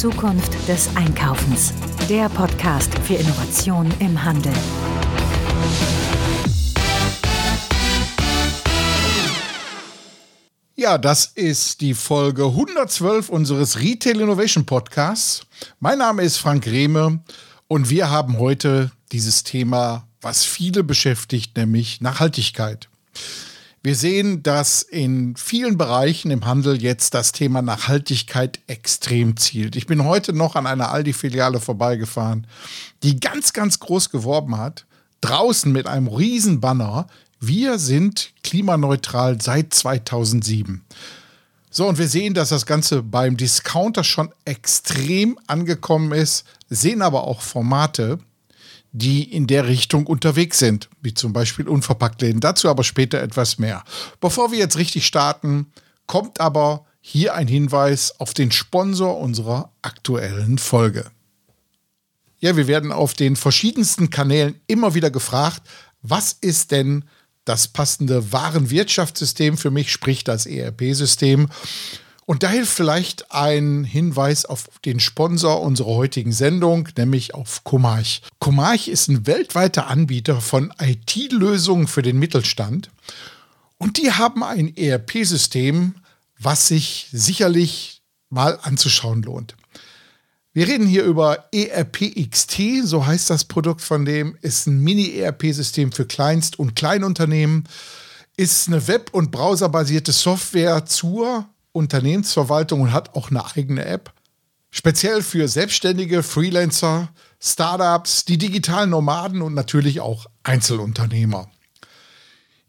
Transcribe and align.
Zukunft 0.00 0.56
des 0.66 0.88
Einkaufens. 0.96 1.74
Der 2.08 2.30
Podcast 2.30 2.90
für 3.00 3.16
Innovation 3.16 3.92
im 3.98 4.24
Handel. 4.24 4.54
Ja, 10.74 10.96
das 10.96 11.26
ist 11.26 11.82
die 11.82 11.92
Folge 11.92 12.46
112 12.46 13.28
unseres 13.28 13.78
Retail 13.78 14.22
Innovation 14.22 14.64
Podcasts. 14.64 15.42
Mein 15.80 15.98
Name 15.98 16.22
ist 16.22 16.38
Frank 16.38 16.66
Rehme 16.66 17.22
und 17.68 17.90
wir 17.90 18.08
haben 18.08 18.38
heute 18.38 18.92
dieses 19.12 19.44
Thema, 19.44 20.08
was 20.22 20.46
viele 20.46 20.82
beschäftigt, 20.82 21.58
nämlich 21.58 22.00
Nachhaltigkeit. 22.00 22.88
Wir 23.82 23.94
sehen, 23.94 24.42
dass 24.42 24.82
in 24.82 25.36
vielen 25.36 25.78
Bereichen 25.78 26.30
im 26.30 26.44
Handel 26.44 26.82
jetzt 26.82 27.14
das 27.14 27.32
Thema 27.32 27.62
Nachhaltigkeit 27.62 28.60
extrem 28.66 29.38
zielt. 29.38 29.74
Ich 29.74 29.86
bin 29.86 30.04
heute 30.04 30.34
noch 30.34 30.54
an 30.54 30.66
einer 30.66 30.90
Aldi-Filiale 30.90 31.60
vorbeigefahren, 31.60 32.46
die 33.02 33.18
ganz, 33.18 33.54
ganz 33.54 33.78
groß 33.80 34.10
geworben 34.10 34.58
hat, 34.58 34.84
draußen 35.22 35.72
mit 35.72 35.86
einem 35.86 36.08
riesen 36.08 36.60
Banner. 36.60 37.06
Wir 37.40 37.78
sind 37.78 38.34
klimaneutral 38.42 39.40
seit 39.40 39.72
2007. 39.72 40.84
So, 41.70 41.88
und 41.88 41.96
wir 41.96 42.08
sehen, 42.08 42.34
dass 42.34 42.50
das 42.50 42.66
Ganze 42.66 43.02
beim 43.02 43.38
Discounter 43.38 44.04
schon 44.04 44.30
extrem 44.44 45.38
angekommen 45.46 46.12
ist, 46.12 46.44
sehen 46.68 47.00
aber 47.00 47.24
auch 47.24 47.40
Formate, 47.40 48.18
die 48.92 49.22
in 49.22 49.46
der 49.46 49.68
Richtung 49.68 50.06
unterwegs 50.06 50.58
sind, 50.58 50.88
wie 51.00 51.14
zum 51.14 51.32
Beispiel 51.32 51.68
Unverpacktläden. 51.68 52.40
Dazu 52.40 52.68
aber 52.68 52.84
später 52.84 53.20
etwas 53.20 53.58
mehr. 53.58 53.84
Bevor 54.20 54.50
wir 54.50 54.58
jetzt 54.58 54.78
richtig 54.78 55.06
starten, 55.06 55.72
kommt 56.06 56.40
aber 56.40 56.86
hier 57.00 57.34
ein 57.34 57.48
Hinweis 57.48 58.18
auf 58.18 58.34
den 58.34 58.50
Sponsor 58.50 59.18
unserer 59.18 59.72
aktuellen 59.82 60.58
Folge. 60.58 61.10
Ja, 62.40 62.56
wir 62.56 62.66
werden 62.66 62.90
auf 62.90 63.14
den 63.14 63.36
verschiedensten 63.36 64.10
Kanälen 64.10 64.60
immer 64.66 64.94
wieder 64.94 65.10
gefragt, 65.10 65.62
was 66.02 66.32
ist 66.32 66.70
denn 66.70 67.04
das 67.44 67.68
passende 67.68 68.32
Warenwirtschaftssystem 68.32 69.56
für 69.56 69.70
mich, 69.70 69.92
sprich 69.92 70.24
das 70.24 70.46
ERP-System. 70.46 71.48
Und 72.30 72.44
da 72.44 72.48
hilft 72.48 72.72
vielleicht 72.72 73.32
ein 73.32 73.82
Hinweis 73.82 74.44
auf 74.44 74.68
den 74.84 75.00
Sponsor 75.00 75.62
unserer 75.62 75.96
heutigen 75.96 76.30
Sendung, 76.30 76.88
nämlich 76.96 77.34
auf 77.34 77.64
Comarch. 77.64 78.22
Comarch 78.38 78.86
ist 78.86 79.08
ein 79.08 79.26
weltweiter 79.26 79.88
Anbieter 79.88 80.40
von 80.40 80.72
IT-Lösungen 80.80 81.88
für 81.88 82.02
den 82.02 82.20
Mittelstand. 82.20 82.92
Und 83.78 83.98
die 83.98 84.12
haben 84.12 84.44
ein 84.44 84.76
ERP-System, 84.76 85.96
was 86.38 86.68
sich 86.68 87.08
sicherlich 87.10 88.00
mal 88.28 88.60
anzuschauen 88.62 89.22
lohnt. 89.22 89.56
Wir 90.52 90.68
reden 90.68 90.86
hier 90.86 91.02
über 91.02 91.46
ERP-XT, 91.50 92.84
so 92.84 93.06
heißt 93.06 93.28
das 93.28 93.46
Produkt 93.46 93.80
von 93.80 94.04
dem, 94.04 94.38
ist 94.40 94.68
ein 94.68 94.78
Mini-ERP-System 94.78 95.90
für 95.90 96.06
Kleinst- 96.06 96.60
und 96.60 96.76
Kleinunternehmen, 96.76 97.64
ist 98.36 98.68
eine 98.68 98.86
web- 98.86 99.10
und 99.10 99.32
browserbasierte 99.32 100.12
Software 100.12 100.86
zur 100.86 101.48
Unternehmensverwaltung 101.72 102.80
und 102.80 102.92
hat 102.92 103.14
auch 103.14 103.30
eine 103.30 103.44
eigene 103.56 103.84
App. 103.84 104.12
Speziell 104.70 105.22
für 105.22 105.48
Selbstständige, 105.48 106.22
Freelancer, 106.22 107.08
Startups, 107.40 108.24
die 108.24 108.38
digitalen 108.38 108.90
Nomaden 108.90 109.42
und 109.42 109.54
natürlich 109.54 110.00
auch 110.00 110.26
Einzelunternehmer. 110.42 111.48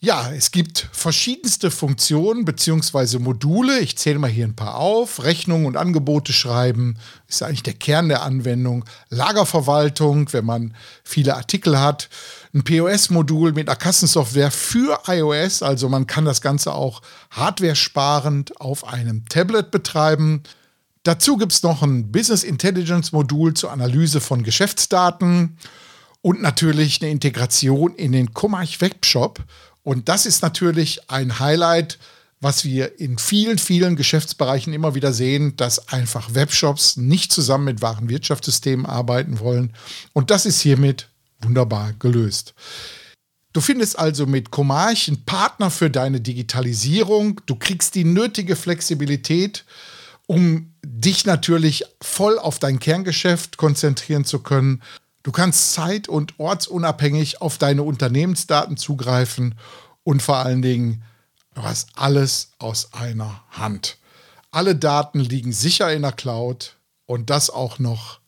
Ja, 0.03 0.31
es 0.31 0.49
gibt 0.49 0.89
verschiedenste 0.91 1.69
Funktionen 1.69 2.43
bzw. 2.43 3.19
Module. 3.19 3.79
Ich 3.81 3.99
zähle 3.99 4.17
mal 4.17 4.31
hier 4.31 4.47
ein 4.47 4.55
paar 4.55 4.77
auf. 4.77 5.23
Rechnungen 5.23 5.67
und 5.67 5.77
Angebote 5.77 6.33
schreiben 6.33 6.97
ist 7.27 7.43
eigentlich 7.43 7.61
der 7.61 7.75
Kern 7.75 8.09
der 8.09 8.23
Anwendung. 8.23 8.83
Lagerverwaltung, 9.09 10.33
wenn 10.33 10.43
man 10.43 10.73
viele 11.03 11.35
Artikel 11.35 11.79
hat. 11.79 12.09
Ein 12.53 12.63
POS-Modul 12.63 13.53
mit 13.53 13.69
einer 13.69 13.77
Kassensoftware 13.77 14.51
für 14.51 14.99
iOS. 15.07 15.63
Also 15.63 15.87
man 15.89 16.07
kann 16.07 16.25
das 16.25 16.41
Ganze 16.41 16.73
auch 16.73 17.01
hardware-sparend 17.31 18.59
auf 18.59 18.85
einem 18.85 19.25
Tablet 19.29 19.71
betreiben. 19.71 20.43
Dazu 21.03 21.37
gibt 21.37 21.53
es 21.53 21.63
noch 21.63 21.81
ein 21.81 22.11
Business 22.11 22.43
Intelligence 22.43 23.11
Modul 23.11 23.53
zur 23.53 23.71
Analyse 23.71 24.21
von 24.21 24.43
Geschäftsdaten 24.43 25.57
und 26.21 26.41
natürlich 26.41 27.01
eine 27.01 27.09
Integration 27.09 27.95
in 27.95 28.11
den 28.11 28.33
Comarch 28.33 28.81
Webshop 28.81 29.39
und 29.83 30.09
das 30.09 30.25
ist 30.25 30.41
natürlich 30.41 31.09
ein 31.09 31.39
Highlight, 31.39 31.97
was 32.39 32.65
wir 32.65 32.99
in 32.99 33.17
vielen, 33.17 33.57
vielen 33.57 33.95
Geschäftsbereichen 33.95 34.73
immer 34.73 34.95
wieder 34.95 35.13
sehen, 35.13 35.55
dass 35.57 35.89
einfach 35.89 36.33
Webshops 36.33 36.97
nicht 36.97 37.31
zusammen 37.31 37.65
mit 37.65 37.81
Warenwirtschaftssystemen 37.81 38.85
arbeiten 38.85 39.39
wollen. 39.39 39.73
Und 40.13 40.31
das 40.31 40.45
ist 40.45 40.59
hiermit 40.59 41.07
wunderbar 41.41 41.93
gelöst. 41.93 42.53
Du 43.53 43.61
findest 43.61 43.99
also 43.99 44.25
mit 44.25 44.51
Comarch 44.51 45.07
einen 45.07 45.25
Partner 45.25 45.69
für 45.69 45.89
deine 45.89 46.21
Digitalisierung. 46.21 47.41
Du 47.45 47.55
kriegst 47.55 47.95
die 47.95 48.05
nötige 48.05 48.55
Flexibilität, 48.55 49.65
um 50.25 50.73
dich 50.83 51.25
natürlich 51.25 51.83
voll 52.01 52.39
auf 52.39 52.59
dein 52.59 52.79
Kerngeschäft 52.79 53.57
konzentrieren 53.57 54.23
zu 54.23 54.39
können 54.39 54.81
Du 55.23 55.31
kannst 55.31 55.73
zeit- 55.73 56.07
und 56.07 56.39
ortsunabhängig 56.39 57.41
auf 57.41 57.57
deine 57.57 57.83
Unternehmensdaten 57.83 58.77
zugreifen 58.77 59.55
und 60.03 60.21
vor 60.21 60.37
allen 60.37 60.61
Dingen, 60.61 61.03
du 61.53 61.61
hast 61.61 61.89
alles 61.95 62.51
aus 62.57 62.93
einer 62.93 63.43
Hand. 63.51 63.97
Alle 64.49 64.75
Daten 64.75 65.19
liegen 65.19 65.53
sicher 65.53 65.93
in 65.93 66.01
der 66.01 66.11
Cloud 66.11 66.75
und 67.05 67.29
das 67.29 67.49
auch 67.49 67.77
noch 67.77 68.19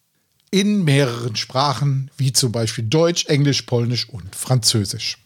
in 0.54 0.84
mehreren 0.84 1.36
Sprachen, 1.36 2.12
wie 2.16 2.32
zum 2.32 2.52
Beispiel 2.52 2.84
Deutsch, 2.84 3.26
Englisch, 3.26 3.64
Polnisch 3.64 4.08
und 4.08 4.36
Französisch. 4.36 5.18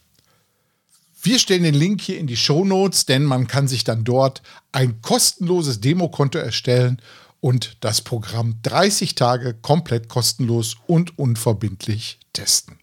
Wir 1.20 1.38
stellen 1.38 1.64
den 1.64 1.74
Link 1.74 2.00
hier 2.00 2.18
in 2.18 2.26
die 2.26 2.38
Show 2.38 2.64
Notes, 2.64 3.04
denn 3.04 3.24
man 3.24 3.46
kann 3.46 3.68
sich 3.68 3.84
dann 3.84 4.04
dort 4.04 4.40
ein 4.72 5.02
kostenloses 5.02 5.82
Demokonto 5.82 6.38
erstellen 6.38 7.02
und 7.40 7.76
das 7.80 8.00
Programm 8.00 8.54
30 8.62 9.16
Tage 9.16 9.52
komplett 9.52 10.08
kostenlos 10.08 10.76
und 10.86 11.18
unverbindlich 11.18 12.18
testen. 12.32 12.78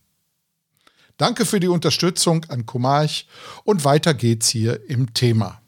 Danke 1.17 1.47
für 1.47 1.59
die 1.59 1.67
Unterstützung 1.67 2.45
an 2.50 2.67
Comarch 2.67 3.25
und 3.63 3.85
weiter 3.85 4.13
geht's 4.13 4.50
hier 4.50 4.88
im 4.88 5.16
Thema. 5.16 5.63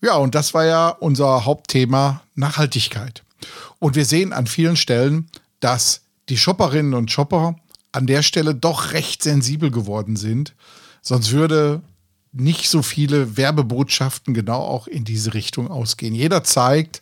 Ja, 0.00 0.14
und 0.18 0.36
das 0.36 0.54
war 0.54 0.64
ja 0.64 0.90
unser 0.90 1.44
Hauptthema 1.44 2.22
Nachhaltigkeit. 2.36 3.24
Und 3.80 3.96
wir 3.96 4.04
sehen 4.04 4.32
an 4.32 4.46
vielen 4.46 4.76
Stellen, 4.76 5.28
dass 5.58 6.03
die 6.28 6.36
Shopperinnen 6.36 6.94
und 6.94 7.10
Shopper 7.10 7.56
an 7.92 8.06
der 8.06 8.22
Stelle 8.22 8.54
doch 8.54 8.92
recht 8.92 9.22
sensibel 9.22 9.70
geworden 9.70 10.16
sind. 10.16 10.54
Sonst 11.00 11.32
würde 11.32 11.82
nicht 12.32 12.68
so 12.68 12.82
viele 12.82 13.36
Werbebotschaften 13.36 14.34
genau 14.34 14.60
auch 14.60 14.86
in 14.86 15.04
diese 15.04 15.34
Richtung 15.34 15.70
ausgehen. 15.70 16.14
Jeder 16.14 16.42
zeigt, 16.42 17.00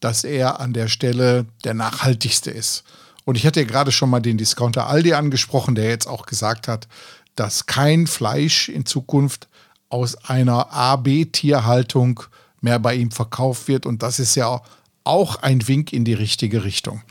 dass 0.00 0.22
er 0.22 0.60
an 0.60 0.72
der 0.72 0.88
Stelle 0.88 1.46
der 1.64 1.74
nachhaltigste 1.74 2.50
ist. 2.50 2.84
Und 3.24 3.36
ich 3.36 3.44
hatte 3.44 3.60
ja 3.60 3.66
gerade 3.66 3.90
schon 3.90 4.10
mal 4.10 4.20
den 4.20 4.38
Discounter 4.38 4.86
Aldi 4.86 5.14
angesprochen, 5.14 5.74
der 5.74 5.88
jetzt 5.88 6.06
auch 6.06 6.26
gesagt 6.26 6.68
hat, 6.68 6.86
dass 7.34 7.66
kein 7.66 8.06
Fleisch 8.06 8.68
in 8.68 8.86
Zukunft 8.86 9.48
aus 9.88 10.16
einer 10.24 10.72
A-B-Tierhaltung 10.72 12.22
mehr 12.60 12.78
bei 12.78 12.94
ihm 12.94 13.10
verkauft 13.10 13.68
wird. 13.68 13.86
Und 13.86 14.02
das 14.02 14.18
ist 14.18 14.34
ja 14.34 14.60
auch 15.08 15.36
ein 15.36 15.66
Wink 15.66 15.92
in 15.92 16.04
die 16.04 16.14
richtige 16.14 16.64
Richtung. 16.64 17.02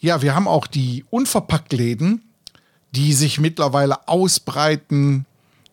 Ja, 0.00 0.22
wir 0.22 0.34
haben 0.34 0.48
auch 0.48 0.66
die 0.66 1.04
Unverpacktläden, 1.10 2.22
die 2.92 3.12
sich 3.12 3.38
mittlerweile 3.38 4.08
ausbreiten 4.08 5.26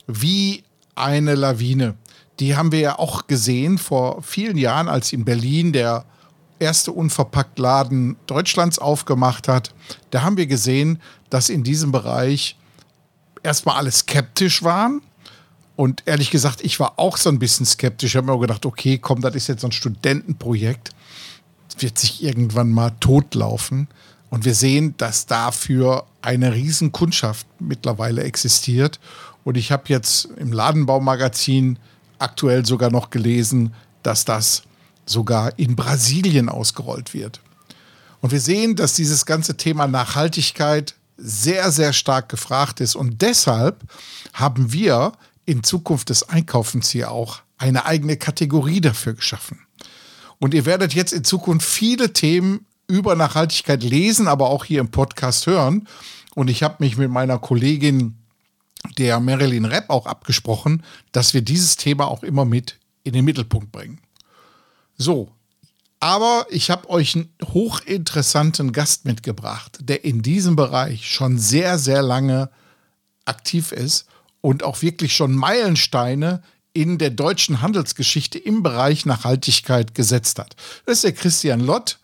wie 0.07 0.63
eine 0.95 1.35
Lawine. 1.35 1.95
Die 2.39 2.55
haben 2.55 2.71
wir 2.71 2.79
ja 2.79 2.99
auch 2.99 3.27
gesehen 3.27 3.77
vor 3.77 4.21
vielen 4.21 4.57
Jahren, 4.57 4.87
als 4.87 5.13
in 5.13 5.23
Berlin 5.23 5.71
der 5.71 6.05
erste 6.59 6.91
Unverpacktladen 6.91 8.15
Deutschlands 8.25 8.79
aufgemacht 8.79 9.47
hat, 9.47 9.73
da 10.11 10.23
haben 10.23 10.37
wir 10.37 10.47
gesehen, 10.47 10.99
dass 11.29 11.49
in 11.49 11.63
diesem 11.63 11.91
Bereich 11.91 12.57
erstmal 13.43 13.77
alle 13.77 13.91
skeptisch 13.91 14.63
waren. 14.63 15.01
Und 15.75 16.03
ehrlich 16.05 16.29
gesagt, 16.29 16.61
ich 16.61 16.79
war 16.79 16.93
auch 16.97 17.17
so 17.17 17.29
ein 17.29 17.39
bisschen 17.39 17.65
skeptisch. 17.65 18.11
Ich 18.11 18.15
habe 18.15 18.31
mir 18.31 18.39
gedacht, 18.39 18.65
okay, 18.65 18.97
komm, 18.99 19.21
das 19.21 19.35
ist 19.35 19.47
jetzt 19.47 19.61
so 19.61 19.67
ein 19.67 19.71
Studentenprojekt. 19.71 20.91
Wird 21.79 21.97
sich 21.97 22.23
irgendwann 22.23 22.71
mal 22.71 22.91
totlaufen. 22.99 23.87
Und 24.29 24.45
wir 24.45 24.55
sehen, 24.55 24.95
dass 24.97 25.25
dafür 25.25 26.05
eine 26.21 26.53
riesen 26.53 26.91
Kundschaft 26.91 27.45
mittlerweile 27.59 28.23
existiert. 28.23 28.99
Und 29.43 29.57
ich 29.57 29.71
habe 29.71 29.83
jetzt 29.87 30.25
im 30.37 30.51
Ladenbaumagazin 30.51 31.77
aktuell 32.17 32.65
sogar 32.65 32.89
noch 32.89 33.09
gelesen, 33.09 33.73
dass 34.01 34.25
das 34.25 34.63
sogar 35.05 35.57
in 35.59 35.75
Brasilien 35.75 36.49
ausgerollt 36.49 37.13
wird. 37.13 37.41
Und 38.21 38.31
wir 38.31 38.39
sehen, 38.39 38.75
dass 38.75 38.93
dieses 38.93 39.25
ganze 39.25 39.57
Thema 39.57 39.85
Nachhaltigkeit 39.85 40.95
sehr, 41.17 41.71
sehr 41.71 41.93
stark 41.93 42.29
gefragt 42.29 42.79
ist. 42.79 42.95
Und 42.95 43.21
deshalb 43.21 43.81
haben 44.33 44.71
wir 44.71 45.11
in 45.45 45.63
Zukunft 45.63 46.09
des 46.09 46.29
Einkaufens 46.29 46.89
hier 46.89 47.11
auch 47.11 47.41
eine 47.57 47.85
eigene 47.85 48.17
Kategorie 48.17 48.81
dafür 48.81 49.13
geschaffen. 49.13 49.59
Und 50.43 50.53
ihr 50.53 50.65
werdet 50.65 50.93
jetzt 50.93 51.13
in 51.13 51.23
Zukunft 51.23 51.65
viele 51.65 52.11
Themen 52.11 52.65
über 52.89 53.15
Nachhaltigkeit 53.15 53.81
lesen, 53.81 54.27
aber 54.27 54.49
auch 54.49 54.65
hier 54.65 54.81
im 54.81 54.91
Podcast 54.91 55.47
hören. 55.47 55.87
Und 56.35 56.49
ich 56.49 56.63
habe 56.63 56.75
mich 56.79 56.97
mit 56.97 57.09
meiner 57.09 57.39
Kollegin, 57.39 58.17
der 58.97 59.21
Marilyn 59.21 59.63
Repp, 59.63 59.89
auch 59.89 60.05
abgesprochen, 60.05 60.83
dass 61.13 61.33
wir 61.33 61.43
dieses 61.43 61.77
Thema 61.77 62.09
auch 62.09 62.23
immer 62.23 62.43
mit 62.43 62.77
in 63.05 63.13
den 63.13 63.23
Mittelpunkt 63.23 63.71
bringen. 63.71 64.01
So, 64.97 65.31
aber 66.01 66.45
ich 66.49 66.69
habe 66.69 66.89
euch 66.89 67.15
einen 67.15 67.29
hochinteressanten 67.41 68.73
Gast 68.73 69.05
mitgebracht, 69.05 69.77
der 69.79 70.03
in 70.03 70.23
diesem 70.23 70.57
Bereich 70.57 71.09
schon 71.09 71.39
sehr, 71.39 71.79
sehr 71.79 72.01
lange 72.01 72.49
aktiv 73.23 73.71
ist 73.71 74.07
und 74.41 74.63
auch 74.63 74.81
wirklich 74.81 75.15
schon 75.15 75.35
Meilensteine 75.35 76.43
in 76.73 76.97
der 76.97 77.11
deutschen 77.11 77.61
Handelsgeschichte 77.61 78.39
im 78.39 78.63
Bereich 78.63 79.05
Nachhaltigkeit 79.05 79.93
gesetzt 79.95 80.39
hat. 80.39 80.55
Das 80.85 80.97
ist 80.97 81.03
der 81.03 81.13
Christian 81.13 81.59
Lott. 81.59 81.99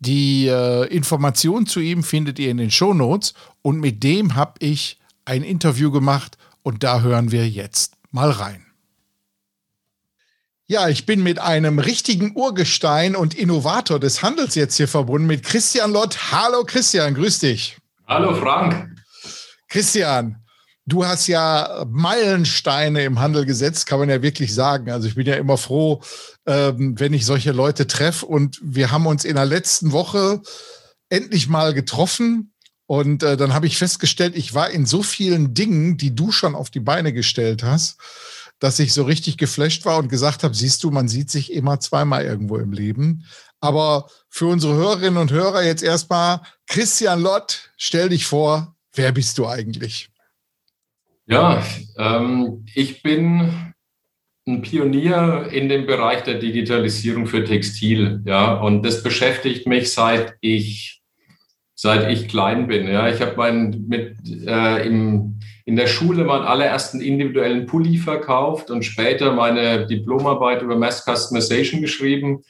Die 0.00 0.46
äh, 0.46 0.86
Informationen 0.86 1.66
zu 1.66 1.80
ihm 1.80 2.02
findet 2.02 2.38
ihr 2.38 2.50
in 2.50 2.56
den 2.56 2.70
Show 2.70 2.94
Notes 2.94 3.34
und 3.62 3.80
mit 3.80 4.02
dem 4.02 4.34
habe 4.34 4.54
ich 4.60 4.98
ein 5.24 5.42
Interview 5.42 5.90
gemacht 5.90 6.38
und 6.62 6.84
da 6.84 7.00
hören 7.00 7.32
wir 7.32 7.48
jetzt 7.48 7.94
mal 8.10 8.30
rein. 8.30 8.64
Ja, 10.66 10.88
ich 10.88 11.06
bin 11.06 11.22
mit 11.22 11.38
einem 11.38 11.78
richtigen 11.78 12.36
Urgestein 12.36 13.16
und 13.16 13.34
Innovator 13.34 13.98
des 13.98 14.22
Handels 14.22 14.54
jetzt 14.54 14.76
hier 14.76 14.86
verbunden, 14.86 15.26
mit 15.26 15.42
Christian 15.42 15.92
Lott. 15.92 16.30
Hallo 16.30 16.62
Christian, 16.64 17.14
grüß 17.14 17.38
dich. 17.40 17.78
Hallo 18.06 18.34
Frank. 18.34 18.94
Christian, 19.68 20.36
du 20.88 21.06
hast 21.06 21.26
ja 21.26 21.86
Meilensteine 21.90 23.04
im 23.04 23.20
Handel 23.20 23.44
gesetzt, 23.44 23.86
kann 23.86 23.98
man 23.98 24.08
ja 24.08 24.22
wirklich 24.22 24.54
sagen. 24.54 24.90
Also 24.90 25.08
ich 25.08 25.14
bin 25.14 25.26
ja 25.26 25.36
immer 25.36 25.56
froh, 25.56 26.02
ähm, 26.46 26.98
wenn 26.98 27.12
ich 27.12 27.26
solche 27.26 27.52
Leute 27.52 27.86
treffe. 27.86 28.26
Und 28.26 28.58
wir 28.62 28.90
haben 28.90 29.06
uns 29.06 29.24
in 29.24 29.36
der 29.36 29.46
letzten 29.46 29.92
Woche 29.92 30.40
endlich 31.08 31.48
mal 31.48 31.74
getroffen. 31.74 32.52
Und 32.86 33.22
äh, 33.22 33.36
dann 33.36 33.52
habe 33.54 33.66
ich 33.66 33.76
festgestellt, 33.76 34.36
ich 34.36 34.54
war 34.54 34.70
in 34.70 34.86
so 34.86 35.02
vielen 35.02 35.54
Dingen, 35.54 35.98
die 35.98 36.14
du 36.14 36.32
schon 36.32 36.54
auf 36.54 36.70
die 36.70 36.80
Beine 36.80 37.12
gestellt 37.12 37.62
hast 37.62 37.98
dass 38.60 38.78
ich 38.78 38.92
so 38.92 39.04
richtig 39.04 39.38
geflasht 39.38 39.84
war 39.84 39.98
und 39.98 40.08
gesagt 40.08 40.42
habe, 40.42 40.54
siehst 40.54 40.82
du, 40.82 40.90
man 40.90 41.08
sieht 41.08 41.30
sich 41.30 41.52
immer 41.52 41.80
zweimal 41.80 42.24
irgendwo 42.24 42.56
im 42.56 42.72
Leben. 42.72 43.24
Aber 43.60 44.08
für 44.28 44.46
unsere 44.46 44.74
Hörerinnen 44.74 45.16
und 45.16 45.30
Hörer 45.30 45.62
jetzt 45.62 45.82
erstmal, 45.82 46.42
Christian 46.66 47.20
Lott, 47.20 47.70
stell 47.76 48.08
dich 48.08 48.26
vor, 48.26 48.76
wer 48.92 49.12
bist 49.12 49.38
du 49.38 49.46
eigentlich? 49.46 50.10
Ja, 51.28 51.62
ähm, 51.98 52.64
ich 52.74 53.02
bin 53.02 53.74
ein 54.46 54.62
Pionier 54.62 55.48
in 55.52 55.68
dem 55.68 55.86
Bereich 55.86 56.22
der 56.22 56.38
Digitalisierung 56.38 57.26
für 57.26 57.44
Textil. 57.44 58.22
Ja, 58.24 58.54
und 58.54 58.82
das 58.82 59.02
beschäftigt 59.02 59.66
mich 59.66 59.92
seit 59.92 60.36
ich, 60.40 61.02
seit 61.74 62.10
ich 62.10 62.28
klein 62.28 62.66
bin. 62.66 62.88
Ja, 62.88 63.08
ich 63.08 63.20
habe 63.20 63.34
mein 63.36 63.84
mit 63.86 64.16
äh, 64.46 64.86
im 64.86 65.38
in 65.68 65.76
der 65.76 65.86
Schule 65.86 66.24
meinen 66.24 66.46
allerersten 66.46 67.02
individuellen 67.02 67.66
Pulli 67.66 67.98
verkauft 67.98 68.70
und 68.70 68.86
später 68.86 69.34
meine 69.34 69.86
Diplomarbeit 69.86 70.62
über 70.62 70.76
Mass 70.76 71.04
Customization 71.04 71.82
geschrieben 71.82 72.42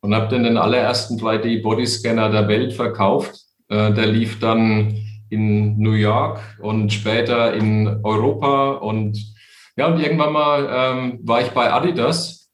und 0.00 0.12
habe 0.12 0.26
dann 0.26 0.42
den 0.42 0.56
allerersten 0.56 1.16
3D-Bodyscanner 1.16 2.32
der 2.32 2.48
Welt 2.48 2.72
verkauft. 2.72 3.44
Äh, 3.68 3.92
der 3.92 4.06
lief 4.06 4.40
dann 4.40 4.96
in 5.34 5.78
New 5.78 5.92
York 5.92 6.40
und 6.60 6.92
später 6.92 7.52
in 7.52 8.00
Europa 8.02 8.72
und 8.72 9.18
ja, 9.76 9.88
und 9.88 10.00
irgendwann 10.00 10.32
mal 10.32 10.68
ähm, 10.70 11.18
war 11.24 11.40
ich 11.40 11.50
bei 11.50 11.72
Adidas, 11.72 12.48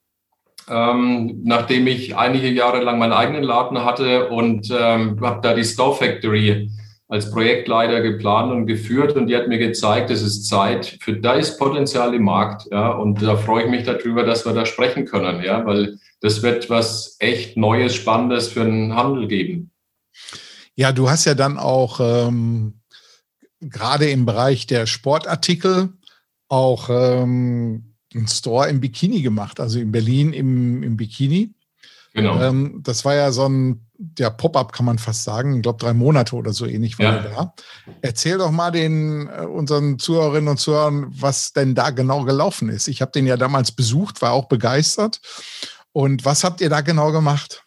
ähm, 0.68 1.42
nachdem 1.44 1.86
ich 1.86 2.16
einige 2.16 2.48
Jahre 2.48 2.82
lang 2.82 2.98
meinen 2.98 3.12
eigenen 3.12 3.42
Laden 3.42 3.84
hatte 3.84 4.30
und 4.30 4.70
ähm, 4.70 5.20
habe 5.20 5.40
da 5.42 5.54
die 5.54 5.64
Store 5.64 5.94
Factory 5.94 6.70
als 7.08 7.30
Projektleiter 7.30 8.00
geplant 8.00 8.52
und 8.52 8.66
geführt 8.66 9.16
und 9.16 9.26
die 9.26 9.36
hat 9.36 9.48
mir 9.48 9.58
gezeigt, 9.58 10.10
es 10.10 10.22
ist 10.22 10.46
Zeit 10.48 10.98
für 11.00 11.14
das 11.14 11.58
Potenzial 11.58 12.14
im 12.14 12.22
Markt. 12.22 12.68
Ja, 12.70 12.90
und 12.90 13.20
da 13.20 13.36
freue 13.36 13.64
ich 13.64 13.70
mich 13.70 13.82
darüber, 13.82 14.22
dass 14.22 14.46
wir 14.46 14.52
da 14.52 14.64
sprechen 14.64 15.06
können, 15.06 15.42
ja, 15.42 15.66
weil 15.66 15.98
das 16.20 16.42
wird 16.42 16.70
was 16.70 17.16
echt 17.18 17.56
Neues, 17.56 17.96
Spannendes 17.96 18.48
für 18.48 18.64
den 18.64 18.94
Handel 18.94 19.26
geben. 19.26 19.72
Ja, 20.80 20.92
du 20.92 21.10
hast 21.10 21.26
ja 21.26 21.34
dann 21.34 21.58
auch 21.58 22.00
ähm, 22.00 22.80
gerade 23.60 24.08
im 24.08 24.24
Bereich 24.24 24.66
der 24.66 24.86
Sportartikel 24.86 25.90
auch 26.48 26.88
ähm, 26.88 27.96
einen 28.14 28.28
Store 28.28 28.66
im 28.66 28.80
Bikini 28.80 29.20
gemacht, 29.20 29.60
also 29.60 29.78
in 29.78 29.92
Berlin 29.92 30.32
im, 30.32 30.82
im 30.82 30.96
Bikini. 30.96 31.52
Genau. 32.14 32.40
Ähm, 32.40 32.80
das 32.82 33.04
war 33.04 33.14
ja 33.14 33.30
so 33.30 33.46
ein 33.46 33.90
der 33.98 34.30
Pop-up, 34.30 34.72
kann 34.72 34.86
man 34.86 34.98
fast 34.98 35.24
sagen. 35.24 35.56
Ich 35.56 35.62
glaube, 35.62 35.78
drei 35.78 35.92
Monate 35.92 36.34
oder 36.34 36.54
so 36.54 36.64
ähnlich 36.64 36.98
war 36.98 37.04
ja. 37.04 37.16
er 37.16 37.30
da. 37.30 37.54
Erzähl 38.00 38.38
doch 38.38 38.50
mal 38.50 38.70
den 38.70 39.28
äh, 39.28 39.44
unseren 39.44 39.98
Zuhörerinnen 39.98 40.48
und 40.48 40.60
Zuhörern, 40.60 41.08
was 41.10 41.52
denn 41.52 41.74
da 41.74 41.90
genau 41.90 42.24
gelaufen 42.24 42.70
ist. 42.70 42.88
Ich 42.88 43.02
habe 43.02 43.12
den 43.12 43.26
ja 43.26 43.36
damals 43.36 43.72
besucht, 43.72 44.22
war 44.22 44.32
auch 44.32 44.48
begeistert. 44.48 45.20
Und 45.92 46.24
was 46.24 46.42
habt 46.42 46.62
ihr 46.62 46.70
da 46.70 46.80
genau 46.80 47.12
gemacht? 47.12 47.64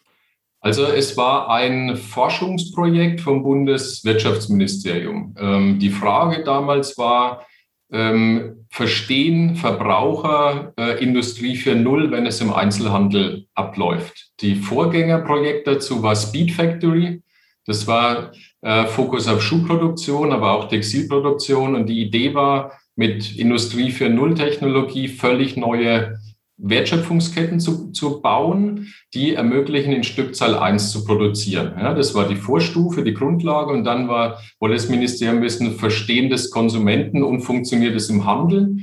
Also 0.64 0.86
es 0.86 1.14
war 1.18 1.50
ein 1.50 1.94
Forschungsprojekt 1.94 3.20
vom 3.20 3.42
Bundeswirtschaftsministerium. 3.42 5.34
Ähm, 5.38 5.78
die 5.78 5.90
Frage 5.90 6.42
damals 6.42 6.96
war, 6.96 7.46
ähm, 7.92 8.64
verstehen 8.70 9.56
Verbraucher 9.56 10.72
äh, 10.78 11.04
Industrie 11.04 11.54
4.0, 11.54 12.10
wenn 12.10 12.24
es 12.24 12.40
im 12.40 12.50
Einzelhandel 12.50 13.44
abläuft. 13.54 14.30
Die 14.40 14.54
Vorgängerprojekt 14.54 15.66
dazu 15.66 16.02
war 16.02 16.16
Speed 16.16 16.52
Factory. 16.52 17.20
Das 17.66 17.86
war 17.86 18.32
äh, 18.62 18.86
Fokus 18.86 19.28
auf 19.28 19.42
Schuhproduktion, 19.42 20.32
aber 20.32 20.52
auch 20.52 20.70
Textilproduktion. 20.70 21.74
Und 21.74 21.90
die 21.90 22.00
Idee 22.00 22.32
war, 22.32 22.72
mit 22.96 23.36
Industrie 23.36 23.90
4.0 23.90 24.34
Technologie 24.34 25.08
völlig 25.08 25.58
neue 25.58 26.18
Wertschöpfungsketten 26.56 27.58
zu, 27.58 27.90
zu 27.90 28.20
bauen, 28.20 28.92
die 29.12 29.34
ermöglichen, 29.34 29.92
in 29.92 30.04
Stückzahl 30.04 30.56
1 30.56 30.92
zu 30.92 31.04
produzieren. 31.04 31.74
Ja, 31.78 31.94
das 31.94 32.14
war 32.14 32.28
die 32.28 32.36
Vorstufe, 32.36 33.02
die 33.02 33.14
Grundlage. 33.14 33.72
Und 33.72 33.84
dann 33.84 34.08
war, 34.08 34.40
wollte 34.60 34.76
das 34.76 34.88
Ministerium 34.88 35.42
wissen, 35.42 35.72
Verstehen 35.72 36.30
des 36.30 36.50
Konsumenten 36.50 37.22
und 37.22 37.40
funktioniert 37.40 37.96
es 37.96 38.08
im 38.08 38.24
Handel. 38.24 38.76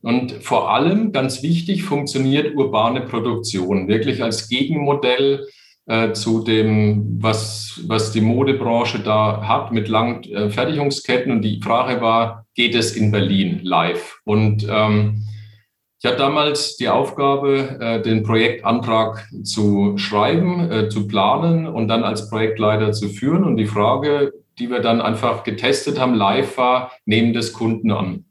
Und 0.00 0.32
vor 0.32 0.72
allem, 0.72 1.12
ganz 1.12 1.42
wichtig, 1.42 1.82
funktioniert 1.82 2.54
urbane 2.54 3.00
Produktion 3.00 3.88
wirklich 3.88 4.22
als 4.22 4.48
Gegenmodell 4.48 5.46
äh, 5.86 6.12
zu 6.12 6.44
dem, 6.44 7.18
was, 7.20 7.80
was 7.86 8.12
die 8.12 8.20
Modebranche 8.20 9.00
da 9.00 9.42
hat 9.48 9.72
mit 9.72 9.88
langen 9.88 10.22
äh, 10.24 10.50
Fertigungsketten. 10.50 11.32
Und 11.32 11.42
die 11.42 11.60
Frage 11.60 12.00
war, 12.00 12.46
geht 12.54 12.76
es 12.76 12.94
in 12.94 13.10
Berlin 13.10 13.60
live? 13.64 14.20
Und 14.24 14.66
ähm, 14.70 15.24
ich 16.00 16.08
hatte 16.08 16.18
damals 16.18 16.76
die 16.76 16.88
Aufgabe, 16.88 17.76
äh, 17.80 18.00
den 18.00 18.22
Projektantrag 18.22 19.26
zu 19.42 19.98
schreiben, 19.98 20.70
äh, 20.70 20.88
zu 20.88 21.08
planen 21.08 21.66
und 21.66 21.88
dann 21.88 22.04
als 22.04 22.30
Projektleiter 22.30 22.92
zu 22.92 23.08
führen. 23.08 23.42
Und 23.42 23.56
die 23.56 23.66
Frage, 23.66 24.32
die 24.60 24.70
wir 24.70 24.78
dann 24.78 25.00
einfach 25.00 25.42
getestet 25.42 25.98
haben, 25.98 26.14
live 26.14 26.56
war, 26.56 26.92
nehmen 27.04 27.32
das 27.32 27.52
Kunden 27.52 27.90
an. 27.90 28.24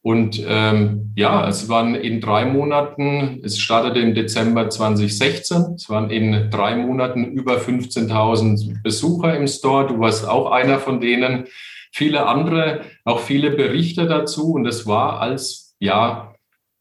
Und 0.00 0.42
ähm, 0.48 1.12
ja, 1.14 1.46
es 1.46 1.68
waren 1.68 1.94
in 1.94 2.22
drei 2.22 2.46
Monaten, 2.46 3.40
es 3.44 3.58
startete 3.58 4.00
im 4.00 4.14
Dezember 4.14 4.70
2016, 4.70 5.74
es 5.76 5.90
waren 5.90 6.10
in 6.10 6.50
drei 6.50 6.76
Monaten 6.76 7.26
über 7.26 7.58
15.000 7.58 8.82
Besucher 8.82 9.36
im 9.36 9.46
Store. 9.46 9.86
Du 9.86 10.00
warst 10.00 10.26
auch 10.26 10.50
einer 10.50 10.78
von 10.78 11.00
denen. 11.00 11.44
Viele 11.92 12.26
andere, 12.26 12.80
auch 13.04 13.20
viele 13.20 13.50
Berichte 13.50 14.06
dazu. 14.06 14.54
Und 14.54 14.66
es 14.66 14.86
war 14.86 15.20
als, 15.20 15.76
ja, 15.78 16.31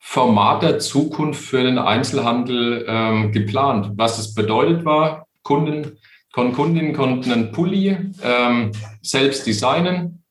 Format 0.03 0.63
der 0.63 0.79
Zukunft 0.79 1.41
für 1.41 1.63
den 1.63 1.77
Einzelhandel 1.77 2.85
ähm, 2.87 3.31
geplant. 3.31 3.91
Was 3.95 4.17
es 4.17 4.33
bedeutet 4.33 4.83
war, 4.83 5.27
Kunden, 5.43 5.97
Kundinnen 6.33 6.93
konnten 6.93 7.31
einen 7.31 7.51
Pulli 7.51 7.95
ähm, 8.23 8.71
selbst 9.01 9.45
designen, 9.45 10.23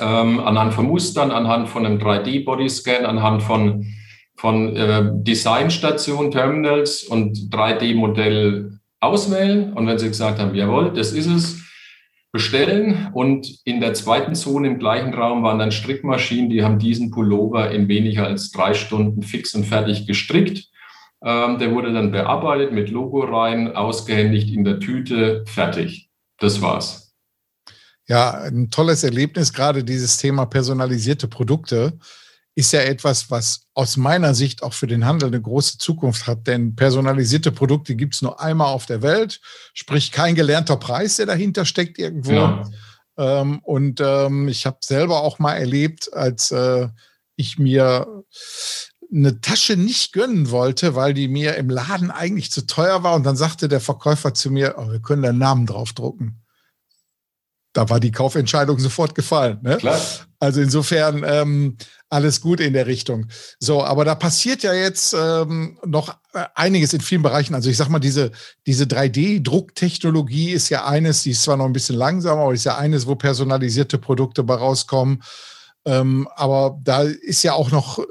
ähm, 0.00 0.40
anhand 0.40 0.74
von 0.74 0.86
Mustern, 0.86 1.30
anhand 1.30 1.68
von 1.68 1.86
einem 1.86 1.98
3D-Bodyscan, 1.98 3.04
anhand 3.04 3.42
von, 3.42 3.86
von 4.36 4.76
äh, 4.76 5.10
Designstationen, 5.12 6.32
Terminals 6.32 7.04
und 7.04 7.36
3D-Modell 7.54 8.78
auswählen. 9.00 9.72
Und 9.72 9.86
wenn 9.86 9.98
sie 9.98 10.08
gesagt 10.08 10.40
haben, 10.40 10.54
jawohl, 10.54 10.92
das 10.92 11.12
ist 11.12 11.26
es, 11.26 11.62
bestellen. 12.32 13.10
Und 13.12 13.60
in 13.64 13.80
der 13.80 13.94
zweiten 13.94 14.34
Zone 14.34 14.66
im 14.66 14.78
gleichen 14.78 15.14
Raum 15.14 15.42
waren 15.42 15.58
dann 15.58 15.70
Strickmaschinen, 15.70 16.50
die 16.50 16.64
haben 16.64 16.78
diesen 16.78 17.10
Pullover 17.10 17.70
in 17.70 17.86
weniger 17.86 18.26
als 18.26 18.50
drei 18.50 18.74
Stunden 18.74 19.22
fix 19.22 19.54
und 19.54 19.64
fertig 19.64 20.06
gestrickt. 20.06 20.68
Ähm, 21.24 21.58
der 21.58 21.70
wurde 21.72 21.92
dann 21.92 22.10
bearbeitet 22.10 22.72
mit 22.72 22.90
Logo 22.90 23.20
rein, 23.20 23.76
ausgehändigt 23.76 24.50
in 24.52 24.64
der 24.64 24.80
Tüte, 24.80 25.44
fertig. 25.46 26.08
Das 26.38 26.60
war's. 26.60 27.14
Ja, 28.08 28.32
ein 28.32 28.70
tolles 28.70 29.04
Erlebnis, 29.04 29.52
gerade 29.52 29.84
dieses 29.84 30.16
Thema 30.16 30.46
personalisierte 30.46 31.28
Produkte. 31.28 31.98
Ist 32.54 32.72
ja 32.72 32.80
etwas, 32.80 33.30
was 33.30 33.62
aus 33.74 33.96
meiner 33.96 34.34
Sicht 34.34 34.62
auch 34.62 34.74
für 34.74 34.86
den 34.86 35.06
Handel 35.06 35.28
eine 35.28 35.40
große 35.40 35.78
Zukunft 35.78 36.26
hat. 36.26 36.46
Denn 36.46 36.76
personalisierte 36.76 37.50
Produkte 37.50 37.94
gibt 37.96 38.14
es 38.14 38.22
nur 38.22 38.40
einmal 38.40 38.68
auf 38.68 38.86
der 38.86 39.02
Welt, 39.02 39.40
sprich 39.72 40.12
kein 40.12 40.34
gelernter 40.34 40.76
Preis, 40.76 41.16
der 41.16 41.26
dahinter 41.26 41.64
steckt 41.64 41.98
irgendwo. 41.98 42.32
Ja. 42.32 42.70
Ähm, 43.16 43.60
und 43.60 44.00
ähm, 44.04 44.48
ich 44.48 44.66
habe 44.66 44.78
selber 44.82 45.22
auch 45.22 45.38
mal 45.38 45.54
erlebt, 45.54 46.12
als 46.12 46.50
äh, 46.50 46.88
ich 47.36 47.58
mir 47.58 48.24
eine 49.10 49.40
Tasche 49.40 49.76
nicht 49.76 50.12
gönnen 50.12 50.50
wollte, 50.50 50.94
weil 50.94 51.14
die 51.14 51.28
mir 51.28 51.56
im 51.56 51.70
Laden 51.70 52.10
eigentlich 52.10 52.50
zu 52.50 52.66
teuer 52.66 53.02
war. 53.02 53.14
Und 53.14 53.24
dann 53.24 53.36
sagte 53.36 53.68
der 53.68 53.80
Verkäufer 53.80 54.34
zu 54.34 54.50
mir, 54.50 54.74
oh, 54.78 54.90
wir 54.90 55.00
können 55.00 55.22
deinen 55.22 55.38
Namen 55.38 55.66
draufdrucken 55.66 56.41
da 57.72 57.88
war 57.88 58.00
die 58.00 58.12
Kaufentscheidung 58.12 58.78
sofort 58.78 59.14
gefallen. 59.14 59.58
Ne? 59.62 59.78
Klar. 59.78 60.00
Also 60.38 60.60
insofern 60.60 61.24
ähm, 61.26 61.76
alles 62.08 62.40
gut 62.40 62.60
in 62.60 62.72
der 62.74 62.86
Richtung. 62.86 63.28
So, 63.58 63.82
aber 63.82 64.04
da 64.04 64.14
passiert 64.14 64.62
ja 64.62 64.74
jetzt 64.74 65.14
ähm, 65.18 65.78
noch 65.84 66.16
äh, 66.34 66.44
einiges 66.54 66.92
in 66.92 67.00
vielen 67.00 67.22
Bereichen. 67.22 67.54
Also 67.54 67.70
ich 67.70 67.76
sag 67.76 67.88
mal, 67.88 68.00
diese, 68.00 68.32
diese 68.66 68.84
3D-Drucktechnologie 68.84 70.50
ist 70.50 70.68
ja 70.68 70.84
eines, 70.84 71.22
die 71.22 71.30
ist 71.30 71.42
zwar 71.42 71.56
noch 71.56 71.64
ein 71.64 71.72
bisschen 71.72 71.96
langsamer, 71.96 72.42
aber 72.42 72.54
ist 72.54 72.64
ja 72.64 72.76
eines, 72.76 73.06
wo 73.06 73.14
personalisierte 73.14 73.98
Produkte 73.98 74.42
bei 74.42 74.54
rauskommen. 74.54 75.22
Ähm, 75.84 76.28
aber 76.36 76.78
da 76.82 77.02
ist 77.02 77.42
ja 77.42 77.54
auch 77.54 77.70
noch 77.70 77.98
äh, 77.98 78.02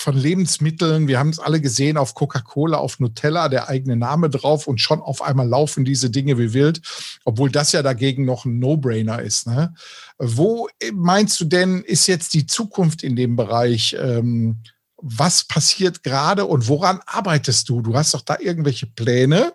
von 0.00 0.16
Lebensmitteln. 0.16 1.08
Wir 1.08 1.18
haben 1.18 1.30
es 1.30 1.38
alle 1.38 1.60
gesehen 1.60 1.96
auf 1.96 2.14
Coca-Cola, 2.14 2.78
auf 2.78 3.00
Nutella, 3.00 3.48
der 3.48 3.68
eigene 3.68 3.96
Name 3.96 4.30
drauf 4.30 4.66
und 4.66 4.80
schon 4.80 5.00
auf 5.00 5.22
einmal 5.22 5.46
laufen 5.46 5.84
diese 5.84 6.10
Dinge 6.10 6.38
wie 6.38 6.54
wild, 6.54 6.80
obwohl 7.24 7.50
das 7.50 7.72
ja 7.72 7.82
dagegen 7.82 8.24
noch 8.24 8.44
ein 8.44 8.58
No-Brainer 8.58 9.20
ist. 9.20 9.46
Ne? 9.46 9.74
Wo 10.18 10.68
meinst 10.92 11.40
du 11.40 11.44
denn, 11.44 11.82
ist 11.82 12.06
jetzt 12.06 12.34
die 12.34 12.46
Zukunft 12.46 13.02
in 13.02 13.14
dem 13.14 13.36
Bereich? 13.36 13.96
Ähm, 14.00 14.62
was 15.02 15.44
passiert 15.44 16.02
gerade 16.02 16.44
und 16.44 16.68
woran 16.68 17.00
arbeitest 17.06 17.68
du? 17.68 17.80
Du 17.80 17.94
hast 17.94 18.12
doch 18.14 18.20
da 18.20 18.36
irgendwelche 18.38 18.86
Pläne, 18.86 19.54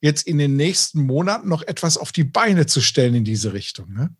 jetzt 0.00 0.26
in 0.26 0.38
den 0.38 0.56
nächsten 0.56 1.02
Monaten 1.02 1.48
noch 1.48 1.62
etwas 1.62 1.96
auf 1.96 2.12
die 2.12 2.24
Beine 2.24 2.66
zu 2.66 2.80
stellen 2.80 3.14
in 3.14 3.24
diese 3.24 3.52
Richtung. 3.52 3.92
Ne? 3.92 4.10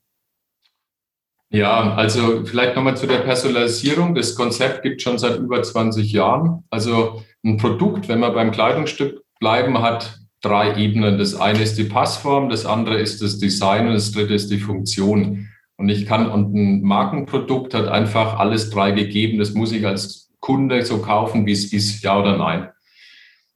Ja, 1.53 1.95
also 1.95 2.45
vielleicht 2.45 2.77
nochmal 2.77 2.97
zu 2.97 3.09
der 3.09 3.19
Personalisierung. 3.19 4.15
Das 4.15 4.37
Konzept 4.37 4.83
gibt 4.83 5.03
schon 5.03 5.19
seit 5.19 5.39
über 5.39 5.63
20 5.63 6.13
Jahren. 6.13 6.65
Also 6.71 7.25
ein 7.45 7.57
Produkt, 7.57 8.09
wenn 8.09 8.21
wir 8.21 8.31
beim 8.31 8.53
Kleidungsstück 8.53 9.25
bleiben, 9.41 9.83
hat 9.83 10.21
drei 10.43 10.77
Ebenen. 10.77 11.19
Das 11.19 11.35
eine 11.35 11.61
ist 11.61 11.77
die 11.77 11.85
Passform, 11.85 12.51
das 12.51 12.67
andere 12.67 12.99
ist 12.99 13.21
das 13.21 13.39
Design 13.39 13.89
und 13.89 13.95
das 13.95 14.13
dritte 14.13 14.35
ist 14.35 14.51
die 14.51 14.61
Funktion. 14.61 15.49
Und 15.77 15.89
ich 15.89 16.07
kann, 16.07 16.31
und 16.31 16.55
ein 16.55 16.83
Markenprodukt 16.83 17.75
hat 17.75 17.89
einfach 17.89 18.39
alles 18.39 18.71
drei 18.71 18.93
gegeben. 18.93 19.39
Das 19.39 19.53
muss 19.53 19.73
ich 19.73 19.85
als 19.85 20.31
Kunde 20.39 20.85
so 20.85 20.99
kaufen, 20.99 21.47
wie 21.47 21.53
es 21.53 21.73
ist, 21.73 22.03
ja 22.05 22.19
oder 22.19 22.37
nein. 22.37 22.69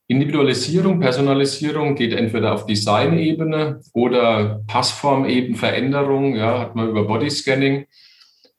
Individualisierung, 0.06 1.00
Personalisierung 1.00 1.94
geht 1.94 2.12
entweder 2.12 2.52
auf 2.52 2.66
Design-Ebene 2.66 3.80
oder 3.92 4.62
Passform-Eben, 4.66 5.54
Veränderung, 5.54 6.36
ja, 6.36 6.58
hat 6.60 6.76
man 6.76 6.90
über 6.90 7.04
Bodyscanning. 7.04 7.86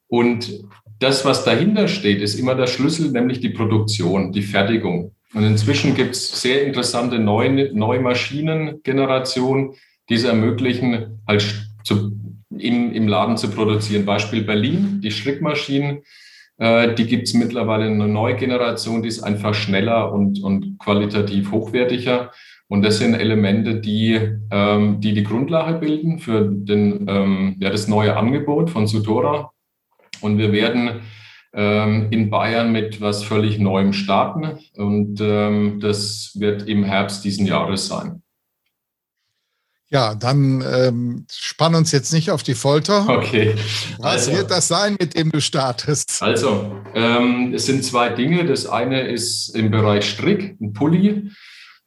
Und 0.08 0.64
das, 0.98 1.24
was 1.24 1.44
dahinter 1.44 1.86
steht, 1.86 2.20
ist 2.20 2.38
immer 2.38 2.56
der 2.56 2.66
Schlüssel, 2.66 3.12
nämlich 3.12 3.40
die 3.40 3.50
Produktion, 3.50 4.32
die 4.32 4.42
Fertigung. 4.42 5.12
Und 5.34 5.44
inzwischen 5.44 5.94
gibt 5.94 6.16
es 6.16 6.40
sehr 6.40 6.64
interessante 6.64 7.18
neue, 7.18 7.72
neue 7.72 8.00
Maschinengenerationen, 8.00 9.74
die 10.08 10.14
es 10.14 10.24
ermöglichen, 10.24 11.20
halt 11.28 11.44
zu, 11.84 12.12
im, 12.50 12.92
im 12.92 13.06
Laden 13.06 13.36
zu 13.36 13.50
produzieren. 13.50 14.04
Beispiel 14.04 14.42
Berlin, 14.42 15.00
die 15.02 15.10
Strickmaschinen 15.10 15.98
äh, 15.98 16.02
die 16.58 17.06
gibt 17.06 17.28
es 17.28 17.34
mittlerweile 17.34 17.84
eine 17.84 18.08
neue 18.08 18.34
Generation, 18.34 19.02
die 19.02 19.08
ist 19.08 19.22
einfach 19.22 19.52
schneller 19.52 20.10
und, 20.10 20.42
und 20.42 20.78
qualitativ 20.78 21.52
hochwertiger. 21.52 22.30
Und 22.68 22.82
das 22.82 22.98
sind 22.98 23.14
Elemente, 23.14 23.80
die 23.80 24.18
ähm, 24.50 25.00
die, 25.00 25.14
die 25.14 25.22
Grundlage 25.22 25.78
bilden 25.78 26.18
für 26.18 26.48
den, 26.50 27.06
ähm, 27.08 27.56
ja, 27.60 27.70
das 27.70 27.88
neue 27.88 28.16
Angebot 28.16 28.70
von 28.70 28.86
Sudora. 28.86 29.52
Und 30.20 30.38
wir 30.38 30.52
werden 30.52 31.02
ähm, 31.52 32.08
in 32.10 32.28
Bayern 32.28 32.72
mit 32.72 33.00
was 33.00 33.22
völlig 33.22 33.58
Neuem 33.58 33.92
starten. 33.92 34.58
Und 34.76 35.20
ähm, 35.20 35.78
das 35.80 36.32
wird 36.38 36.68
im 36.68 36.84
Herbst 36.84 37.24
diesen 37.24 37.46
Jahres 37.46 37.86
sein. 37.86 38.22
Ja, 39.88 40.16
dann 40.16 40.64
ähm, 40.68 41.26
spann 41.30 41.76
uns 41.76 41.92
jetzt 41.92 42.12
nicht 42.12 42.32
auf 42.32 42.42
die 42.42 42.54
Folter. 42.54 43.08
Okay. 43.08 43.54
Was 43.98 44.28
also, 44.28 44.32
wird 44.32 44.50
das 44.50 44.66
sein, 44.66 44.96
mit 44.98 45.16
dem 45.16 45.30
du 45.30 45.40
startest? 45.40 46.20
Also, 46.22 46.76
ähm, 46.94 47.52
es 47.54 47.66
sind 47.66 47.84
zwei 47.84 48.08
Dinge. 48.08 48.44
Das 48.44 48.66
eine 48.66 49.06
ist 49.06 49.50
im 49.50 49.70
Bereich 49.70 50.10
Strick, 50.10 50.60
ein 50.60 50.72
Pulli. 50.72 51.30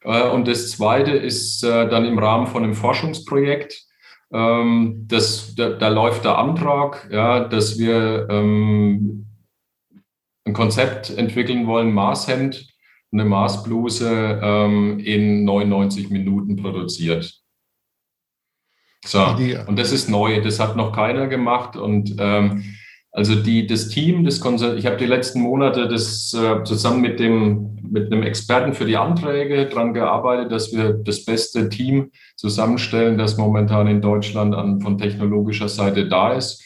Äh, 0.02 0.28
und 0.28 0.48
das 0.48 0.70
zweite 0.70 1.10
ist 1.10 1.62
äh, 1.62 1.88
dann 1.90 2.06
im 2.06 2.18
Rahmen 2.18 2.46
von 2.46 2.64
einem 2.64 2.74
Forschungsprojekt. 2.74 3.82
Ähm, 4.32 5.04
das, 5.06 5.54
da, 5.54 5.70
da, 5.70 5.88
läuft 5.88 6.24
der 6.24 6.38
Antrag, 6.38 7.08
ja, 7.12 7.40
dass 7.40 7.78
wir 7.78 8.28
ähm, 8.30 9.26
ein 10.46 10.54
Konzept 10.54 11.10
entwickeln 11.10 11.66
wollen, 11.66 11.92
Maßhemd, 11.92 12.66
eine 13.12 13.24
Maßbluse 13.24 14.40
ähm, 14.42 15.00
in 15.00 15.44
99 15.44 16.10
Minuten 16.10 16.56
produziert. 16.56 17.39
So, 19.04 19.24
und 19.66 19.78
das 19.78 19.92
ist 19.92 20.08
neu, 20.08 20.42
das 20.42 20.60
hat 20.60 20.76
noch 20.76 20.92
keiner 20.92 21.26
gemacht. 21.26 21.76
Und 21.76 22.16
ähm, 22.18 22.64
also 23.12 23.34
die, 23.34 23.66
das 23.66 23.88
Team, 23.88 24.24
das 24.24 24.40
Konzert, 24.40 24.78
ich 24.78 24.86
habe 24.86 24.96
die 24.96 25.06
letzten 25.06 25.40
Monate 25.40 25.88
das 25.88 26.32
äh, 26.34 26.62
zusammen 26.64 27.00
mit 27.00 27.18
dem 27.18 27.70
mit 27.90 28.12
einem 28.12 28.22
Experten 28.22 28.72
für 28.72 28.84
die 28.84 28.96
Anträge 28.96 29.66
daran 29.66 29.94
gearbeitet, 29.94 30.52
dass 30.52 30.72
wir 30.72 30.92
das 30.92 31.24
beste 31.24 31.68
Team 31.68 32.12
zusammenstellen, 32.36 33.18
das 33.18 33.36
momentan 33.36 33.88
in 33.88 34.00
Deutschland 34.00 34.54
an, 34.54 34.80
von 34.80 34.96
technologischer 34.96 35.68
Seite 35.68 36.08
da 36.08 36.32
ist. 36.32 36.64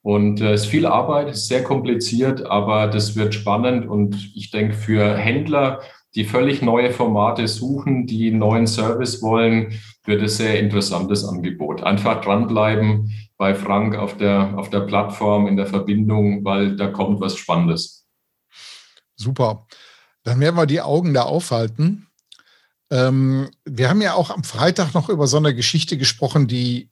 Und 0.00 0.40
äh, 0.40 0.52
es 0.52 0.62
ist 0.62 0.70
viel 0.70 0.86
Arbeit, 0.86 1.30
ist 1.30 1.46
sehr 1.46 1.62
kompliziert, 1.62 2.44
aber 2.46 2.88
das 2.88 3.16
wird 3.16 3.34
spannend 3.34 3.86
und 3.86 4.16
ich 4.34 4.50
denke 4.50 4.74
für 4.74 5.14
Händler, 5.14 5.80
die 6.14 6.24
völlig 6.24 6.62
neue 6.62 6.90
Formate 6.90 7.48
suchen, 7.48 8.06
die 8.06 8.30
neuen 8.30 8.66
Service 8.66 9.22
wollen, 9.22 9.80
wird 10.04 10.22
es 10.22 10.36
sehr 10.36 10.58
interessantes 10.60 11.24
Angebot. 11.24 11.82
Einfach 11.82 12.20
dranbleiben 12.20 13.12
bei 13.36 13.54
Frank 13.54 13.96
auf 13.96 14.16
der, 14.16 14.54
auf 14.56 14.70
der 14.70 14.80
Plattform, 14.80 15.46
in 15.46 15.56
der 15.56 15.66
Verbindung, 15.66 16.44
weil 16.44 16.76
da 16.76 16.88
kommt 16.88 17.20
was 17.20 17.36
Spannendes. 17.36 18.06
Super. 19.16 19.66
Dann 20.22 20.38
werden 20.40 20.56
wir 20.56 20.66
die 20.66 20.80
Augen 20.80 21.14
da 21.14 21.22
aufhalten. 21.22 22.06
Ähm, 22.90 23.50
wir 23.64 23.88
haben 23.88 24.02
ja 24.02 24.14
auch 24.14 24.30
am 24.30 24.44
Freitag 24.44 24.94
noch 24.94 25.08
über 25.08 25.26
so 25.26 25.38
eine 25.38 25.54
Geschichte 25.54 25.96
gesprochen, 25.96 26.46
die 26.46 26.91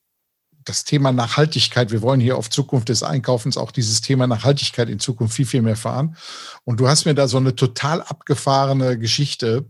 das 0.65 0.85
Thema 0.85 1.13
Nachhaltigkeit, 1.13 1.91
wir 1.91 2.03
wollen 2.03 2.21
hier 2.21 2.37
auf 2.37 2.51
Zukunft 2.51 2.89
des 2.89 3.03
Einkaufens 3.03 3.57
auch 3.57 3.71
dieses 3.71 4.01
Thema 4.01 4.27
Nachhaltigkeit 4.27 4.89
in 4.89 4.99
Zukunft 5.01 5.35
viel, 5.35 5.47
viel 5.47 5.63
mehr 5.63 5.77
fahren. 5.77 6.17
Und 6.65 6.81
du 6.81 6.89
hast 6.89 7.05
mir 7.05 7.15
da 7.15 7.29
so 7.29 7.39
eine 7.39 7.55
total 7.55 8.03
abgefahrene 8.03 8.99
Geschichte 8.99 9.67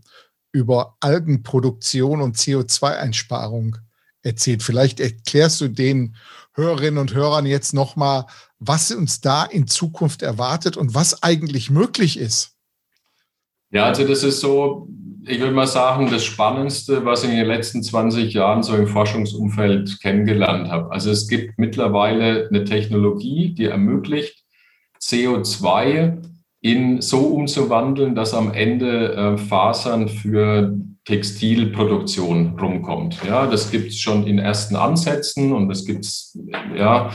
über 0.51 0.97
Algenproduktion 0.99 2.21
und 2.21 2.37
CO2-Einsparung 2.37 3.77
erzählt. 4.21 4.63
Vielleicht 4.63 4.99
erklärst 4.99 5.61
du 5.61 5.69
den 5.69 6.15
Hörerinnen 6.53 6.99
und 6.99 7.13
Hörern 7.13 7.45
jetzt 7.45 7.73
nochmal, 7.73 8.25
was 8.59 8.91
uns 8.91 9.21
da 9.21 9.43
in 9.45 9.67
Zukunft 9.67 10.21
erwartet 10.21 10.77
und 10.77 10.93
was 10.93 11.23
eigentlich 11.23 11.69
möglich 11.69 12.17
ist. 12.19 12.51
Ja, 13.71 13.85
also 13.85 14.05
das 14.05 14.23
ist 14.23 14.41
so, 14.41 14.89
ich 15.27 15.39
würde 15.39 15.53
mal 15.53 15.67
sagen, 15.67 16.09
das 16.09 16.23
Spannendste, 16.23 17.05
was 17.05 17.23
ich 17.23 17.29
in 17.29 17.35
den 17.35 17.47
letzten 17.47 17.83
20 17.83 18.33
Jahren 18.33 18.63
so 18.63 18.75
im 18.75 18.87
Forschungsumfeld 18.87 20.01
kennengelernt 20.01 20.69
habe. 20.69 20.91
Also 20.91 21.11
es 21.11 21.27
gibt 21.27 21.59
mittlerweile 21.59 22.47
eine 22.49 22.63
Technologie, 22.63 23.53
die 23.53 23.65
ermöglicht, 23.65 24.43
CO2 24.99 26.21
in 26.61 27.01
so 27.01 27.19
umzuwandeln, 27.19 28.15
dass 28.15 28.33
am 28.33 28.53
Ende 28.53 29.13
äh, 29.13 29.37
Fasern 29.37 30.07
für 30.07 30.75
Textilproduktion 31.05 32.59
rumkommt. 32.59 33.17
Ja, 33.27 33.47
das 33.47 33.71
gibt 33.71 33.89
es 33.89 33.99
schon 33.99 34.27
in 34.27 34.37
ersten 34.37 34.75
Ansätzen 34.75 35.53
und 35.53 35.69
das 35.69 35.85
gibt 35.85 36.05
es 36.05 36.37
ja 36.75 37.09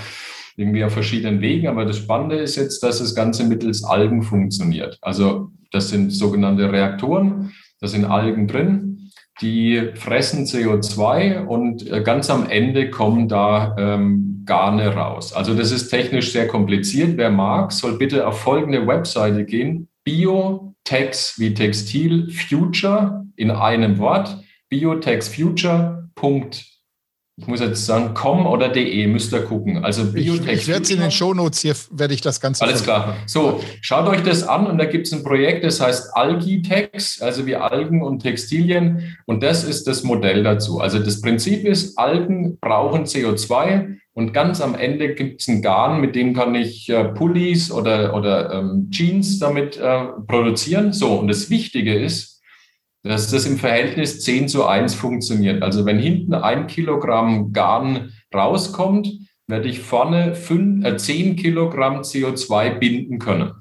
irgendwie 0.57 0.83
auf 0.85 0.93
verschiedenen 0.93 1.41
Wegen. 1.41 1.69
Aber 1.69 1.85
das 1.85 1.99
Spannende 1.99 2.37
ist 2.37 2.57
jetzt, 2.57 2.83
dass 2.83 2.99
das 2.99 3.15
Ganze 3.15 3.45
mittels 3.45 3.85
Algen 3.85 4.23
funktioniert. 4.23 4.99
Also 5.03 5.51
das 5.71 5.91
sind 5.91 6.11
sogenannte 6.11 6.73
Reaktoren, 6.73 7.53
da 7.81 7.89
sind 7.89 8.05
Algen 8.05 8.49
drin 8.49 8.97
die 9.41 9.91
fressen 9.95 10.47
CO2 10.47 11.45
und 11.45 11.91
äh, 11.91 12.03
ganz 12.03 12.31
am 12.31 12.49
Ende 12.49 12.91
kommen 12.91 13.29
da 13.29 13.77
ähm, 13.79 14.43
Garne 14.47 14.95
raus. 14.95 15.33
Also 15.33 15.55
das 15.55 15.73
ist 15.73 15.91
technisch 15.91 16.33
sehr 16.33 16.49
kompliziert. 16.49 17.17
Wer 17.17 17.31
mag, 17.31 17.73
soll 17.73 17.99
bitte 17.99 18.27
auf 18.27 18.41
folgende 18.41 18.87
Webseite 18.87 19.45
gehen. 19.45 19.89
Biotex 20.05 21.39
wie 21.39 21.53
Textil 21.53 22.31
Future 22.31 23.25
in 23.37 23.51
einem 23.51 23.99
Wort. 23.99 24.39
biotexfuture.com 24.69 26.76
ich 27.39 27.47
muss 27.47 27.61
jetzt 27.61 27.85
sagen, 27.85 28.15
com 28.15 28.47
oder 28.47 28.71
de, 28.71 29.07
müsst 29.09 29.31
ihr 29.35 29.43
gucken. 29.43 29.85
Also 29.85 30.11
Biotech. 30.11 30.47
Ich, 30.47 30.61
ich 30.61 30.69
werde 30.69 30.83
es 30.83 30.91
in 30.91 31.01
den 31.01 31.11
Shownotes 31.11 31.61
hier, 31.61 31.75
werde 31.91 32.15
ich 32.15 32.23
das 32.23 32.41
Ganze. 32.41 32.65
Alles 32.65 32.83
klar. 32.83 33.15
So, 33.27 33.61
schaut 33.83 34.09
euch 34.09 34.23
das 34.23 34.43
an 34.43 34.67
und 34.67 34.79
da 34.79 34.87
gibt 34.87 35.07
es 35.07 35.13
ein 35.13 35.23
Projekt, 35.23 35.63
das 35.63 35.79
heißt 35.79 36.17
Algitex, 36.17 37.21
also 37.21 37.45
wie 37.45 37.55
Algen 37.57 38.03
und 38.03 38.21
Textilien. 38.21 39.19
Und 39.27 39.43
das 39.43 39.65
ist 39.65 39.87
das 39.87 40.03
Modell 40.03 40.45
dazu. 40.45 40.81
Also 40.81 40.99
das 40.99 41.21
Prinzip 41.21 41.67
ist, 41.67 41.99
Algen 41.99 42.57
brauchen 42.59 43.05
CO2 43.05 43.99
und 44.15 44.33
ganz 44.33 44.63
am 44.63 44.75
Ende 44.75 45.15
gibt 45.15 45.43
es 45.43 45.49
ein 45.49 45.61
Garn, 45.61 46.01
mit 46.01 46.17
dem 46.17 46.33
kann 46.33 46.55
ich 46.55 46.89
äh, 46.89 47.05
Pullis 47.05 47.71
oder, 47.71 48.17
oder 48.17 48.51
ähm, 48.51 48.89
Jeans 48.91 49.39
damit 49.39 49.77
äh, 49.77 50.05
produzieren. 50.27 50.95
So, 50.95 51.17
und 51.17 51.29
das 51.29 51.51
Wichtige 51.51 51.95
ist, 51.95 52.36
dass 53.07 53.31
das 53.31 53.47
im 53.47 53.59
Verhältnis 53.59 54.21
10 54.21 54.49
zu 54.49 54.67
1 54.67 54.95
funktioniert. 54.95 55.63
Also 55.63 55.87
wenn 55.87 55.99
hinten 55.99 56.35
ein 56.35 56.67
Kilogramm 56.67 57.53
Garn 57.53 58.13
rauskommt, 58.35 59.09
werde 59.47 59.69
ich 59.69 59.81
vorne 59.81 60.35
5, 60.35 60.85
äh, 60.85 60.97
10 60.97 61.37
Kilogramm 61.37 62.01
CO2 62.01 62.79
binden 62.79 63.19
können. 63.19 63.53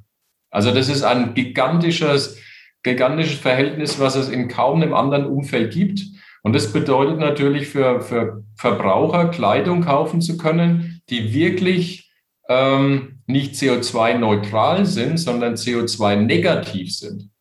Also 0.50 0.72
das 0.72 0.90
ist 0.90 1.04
ein 1.04 1.34
gigantisches, 1.34 2.38
gigantisches 2.84 3.40
Verhältnis, 3.40 4.00
was 4.00 4.16
es 4.16 4.30
in 4.30 4.48
kaum 4.48 4.82
einem 4.82 4.94
anderen 4.94 5.26
Umfeld 5.26 5.74
gibt. 5.74 6.02
Und 6.44 6.54
das 6.54 6.72
bedeutet 6.72 7.20
natürlich 7.20 7.68
für, 7.68 8.02
für 8.02 8.44
Verbraucher, 8.56 9.30
Kleidung 9.30 9.82
kaufen 9.82 10.22
zu 10.22 10.38
können, 10.38 11.02
die 11.10 11.34
wirklich 11.34 12.12
ähm, 12.48 13.20
nicht 13.28 13.56
CO2-neutral 13.56 14.86
sind, 14.86 15.18
sondern 15.18 15.56
CO2-negativ 15.56 16.96
sind. 16.96 17.32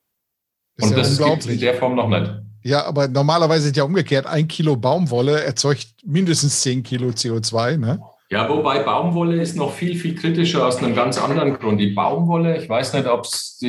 Und 0.81 0.91
ja 0.91 0.97
das 0.97 1.17
gibt 1.17 1.45
in 1.45 1.59
der 1.59 1.75
Form 1.75 1.95
noch 1.95 2.09
nicht. 2.09 2.31
Ja, 2.63 2.85
aber 2.85 3.07
normalerweise 3.07 3.67
ist 3.67 3.77
ja 3.77 3.83
umgekehrt, 3.83 4.25
ein 4.25 4.47
Kilo 4.47 4.75
Baumwolle 4.75 5.43
erzeugt 5.43 5.87
mindestens 6.03 6.61
10 6.61 6.81
Kilo 6.83 7.09
CO2, 7.09 7.77
ne? 7.77 7.99
Ja, 8.31 8.49
wobei 8.49 8.79
Baumwolle 8.79 9.39
ist 9.39 9.55
noch 9.55 9.71
viel, 9.71 9.95
viel 9.95 10.15
kritischer 10.15 10.65
aus 10.65 10.77
einem 10.77 10.95
ganz 10.95 11.19
anderen 11.19 11.53
Grund. 11.53 11.79
Die 11.79 11.91
Baumwolle, 11.91 12.57
ich 12.57 12.67
weiß 12.67 12.93
nicht, 12.93 13.07
ob 13.07 13.25
es 13.25 13.63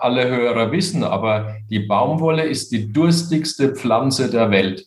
alle 0.00 0.28
Hörer 0.28 0.70
wissen, 0.70 1.02
aber 1.02 1.56
die 1.70 1.80
Baumwolle 1.80 2.44
ist 2.44 2.72
die 2.72 2.92
durstigste 2.92 3.74
Pflanze 3.74 4.30
der 4.30 4.50
Welt. 4.50 4.86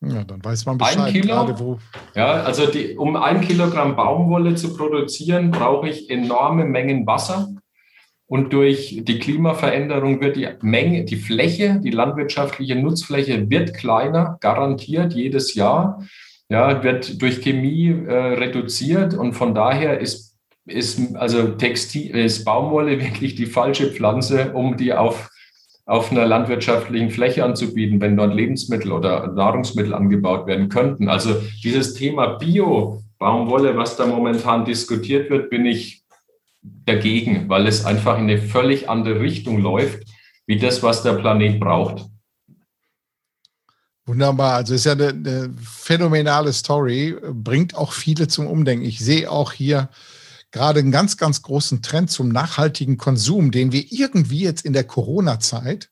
Ja, 0.00 0.22
dann 0.22 0.44
weiß 0.44 0.66
man 0.66 0.78
Bescheid. 0.78 0.98
Ein 0.98 1.12
Kilo, 1.12 1.78
ja, 2.14 2.34
also 2.42 2.66
die, 2.66 2.96
um 2.96 3.16
ein 3.16 3.40
Kilogramm 3.40 3.96
Baumwolle 3.96 4.54
zu 4.54 4.76
produzieren, 4.76 5.50
brauche 5.50 5.88
ich 5.88 6.10
enorme 6.10 6.64
Mengen 6.64 7.04
Wasser. 7.06 7.48
Und 8.26 8.52
durch 8.52 9.00
die 9.02 9.18
Klimaveränderung 9.18 10.20
wird 10.20 10.36
die 10.36 10.48
Menge, 10.62 11.04
die 11.04 11.16
Fläche, 11.16 11.80
die 11.82 11.90
landwirtschaftliche 11.90 12.74
Nutzfläche 12.74 13.50
wird 13.50 13.74
kleiner, 13.74 14.38
garantiert 14.40 15.12
jedes 15.12 15.54
Jahr. 15.54 16.02
Ja, 16.48 16.82
wird 16.82 17.20
durch 17.20 17.40
Chemie 17.40 17.88
äh, 17.88 18.12
reduziert 18.12 19.14
und 19.14 19.32
von 19.32 19.54
daher 19.54 20.00
ist, 20.00 20.36
ist 20.66 21.16
also 21.16 21.48
Textil, 21.48 22.14
ist 22.16 22.44
Baumwolle 22.44 23.00
wirklich 23.04 23.34
die 23.34 23.46
falsche 23.46 23.90
Pflanze, 23.90 24.52
um 24.52 24.76
die 24.76 24.92
auf, 24.92 25.30
auf 25.86 26.10
einer 26.10 26.26
landwirtschaftlichen 26.26 27.10
Fläche 27.10 27.44
anzubieten, 27.44 28.00
wenn 28.00 28.16
dort 28.16 28.34
Lebensmittel 28.34 28.92
oder 28.92 29.32
Nahrungsmittel 29.32 29.94
angebaut 29.94 30.46
werden 30.46 30.68
könnten. 30.68 31.08
Also 31.08 31.34
dieses 31.62 31.94
Thema 31.94 32.38
Bio, 32.38 33.02
Baumwolle, 33.18 33.76
was 33.76 33.96
da 33.96 34.06
momentan 34.06 34.64
diskutiert 34.66 35.30
wird, 35.30 35.48
bin 35.48 35.64
ich 35.64 36.03
dagegen, 36.64 37.48
weil 37.48 37.66
es 37.66 37.84
einfach 37.84 38.18
in 38.18 38.24
eine 38.24 38.40
völlig 38.40 38.88
andere 38.88 39.20
Richtung 39.20 39.60
läuft, 39.60 40.04
wie 40.46 40.58
das, 40.58 40.82
was 40.82 41.02
der 41.02 41.14
Planet 41.14 41.60
braucht. 41.60 42.06
Wunderbar, 44.06 44.56
also 44.56 44.74
ist 44.74 44.84
ja 44.84 44.92
eine, 44.92 45.08
eine 45.08 45.54
phänomenale 45.62 46.52
Story, 46.52 47.16
bringt 47.32 47.74
auch 47.74 47.92
viele 47.92 48.28
zum 48.28 48.46
Umdenken. 48.46 48.84
Ich 48.84 48.98
sehe 48.98 49.30
auch 49.30 49.52
hier 49.52 49.88
gerade 50.50 50.80
einen 50.80 50.92
ganz, 50.92 51.16
ganz 51.16 51.40
großen 51.42 51.80
Trend 51.82 52.10
zum 52.10 52.28
nachhaltigen 52.28 52.98
Konsum, 52.98 53.50
den 53.50 53.72
wir 53.72 53.86
irgendwie 53.90 54.40
jetzt 54.40 54.64
in 54.64 54.74
der 54.74 54.84
Corona-Zeit 54.84 55.90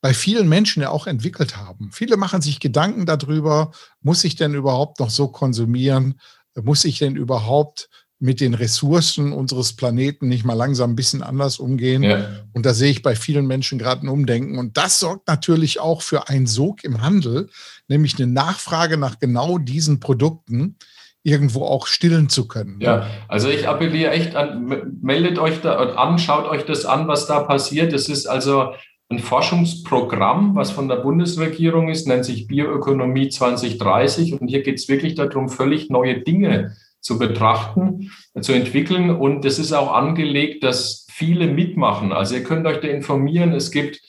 bei 0.00 0.14
vielen 0.14 0.48
Menschen 0.48 0.82
ja 0.82 0.90
auch 0.90 1.06
entwickelt 1.06 1.56
haben. 1.56 1.90
Viele 1.92 2.16
machen 2.16 2.42
sich 2.42 2.60
Gedanken 2.60 3.06
darüber, 3.06 3.72
muss 4.00 4.24
ich 4.24 4.36
denn 4.36 4.54
überhaupt 4.54 5.00
noch 5.00 5.10
so 5.10 5.28
konsumieren? 5.28 6.20
Muss 6.54 6.84
ich 6.84 6.98
denn 6.98 7.16
überhaupt 7.16 7.88
mit 8.20 8.40
den 8.40 8.54
Ressourcen 8.54 9.32
unseres 9.32 9.74
Planeten 9.74 10.28
nicht 10.28 10.44
mal 10.44 10.54
langsam 10.54 10.92
ein 10.92 10.96
bisschen 10.96 11.22
anders 11.22 11.58
umgehen. 11.58 12.02
Ja. 12.02 12.26
Und 12.52 12.66
da 12.66 12.74
sehe 12.74 12.90
ich 12.90 13.02
bei 13.02 13.14
vielen 13.14 13.46
Menschen 13.46 13.78
gerade 13.78 14.04
ein 14.04 14.08
Umdenken. 14.08 14.58
Und 14.58 14.76
das 14.76 14.98
sorgt 14.98 15.28
natürlich 15.28 15.78
auch 15.78 16.02
für 16.02 16.28
einen 16.28 16.46
Sog 16.46 16.82
im 16.82 17.00
Handel, 17.00 17.48
nämlich 17.86 18.18
eine 18.18 18.26
Nachfrage 18.26 18.96
nach 18.96 19.20
genau 19.20 19.58
diesen 19.58 20.00
Produkten 20.00 20.76
irgendwo 21.22 21.64
auch 21.64 21.86
stillen 21.86 22.28
zu 22.28 22.48
können. 22.48 22.80
Ja, 22.80 23.06
also 23.28 23.48
ich 23.48 23.68
appelliere 23.68 24.12
echt 24.12 24.34
an, 24.34 24.98
meldet 25.00 25.38
euch 25.38 25.60
da 25.60 25.76
an, 25.76 26.18
schaut 26.18 26.48
euch 26.48 26.64
das 26.64 26.86
an, 26.86 27.06
was 27.06 27.26
da 27.26 27.40
passiert. 27.40 27.92
Das 27.92 28.08
ist 28.08 28.26
also 28.26 28.72
ein 29.10 29.20
Forschungsprogramm, 29.20 30.54
was 30.54 30.70
von 30.70 30.88
der 30.88 30.96
Bundesregierung 30.96 31.88
ist, 31.88 32.06
nennt 32.06 32.24
sich 32.24 32.46
Bioökonomie 32.46 33.28
2030. 33.28 34.40
Und 34.40 34.48
hier 34.48 34.62
geht 34.62 34.78
es 34.78 34.88
wirklich 34.88 35.14
darum, 35.14 35.48
völlig 35.48 35.88
neue 35.88 36.20
Dinge 36.20 36.72
zu 36.72 36.87
betrachten, 37.18 38.10
zu 38.40 38.52
entwickeln. 38.52 39.10
Und 39.10 39.44
es 39.44 39.58
ist 39.58 39.72
auch 39.72 39.92
angelegt, 39.92 40.64
dass 40.64 41.06
viele 41.10 41.46
mitmachen. 41.46 42.12
Also 42.12 42.36
ihr 42.36 42.44
könnt 42.44 42.66
euch 42.66 42.80
da 42.80 42.88
informieren. 42.88 43.52
Es 43.52 43.70
gibt 43.70 44.00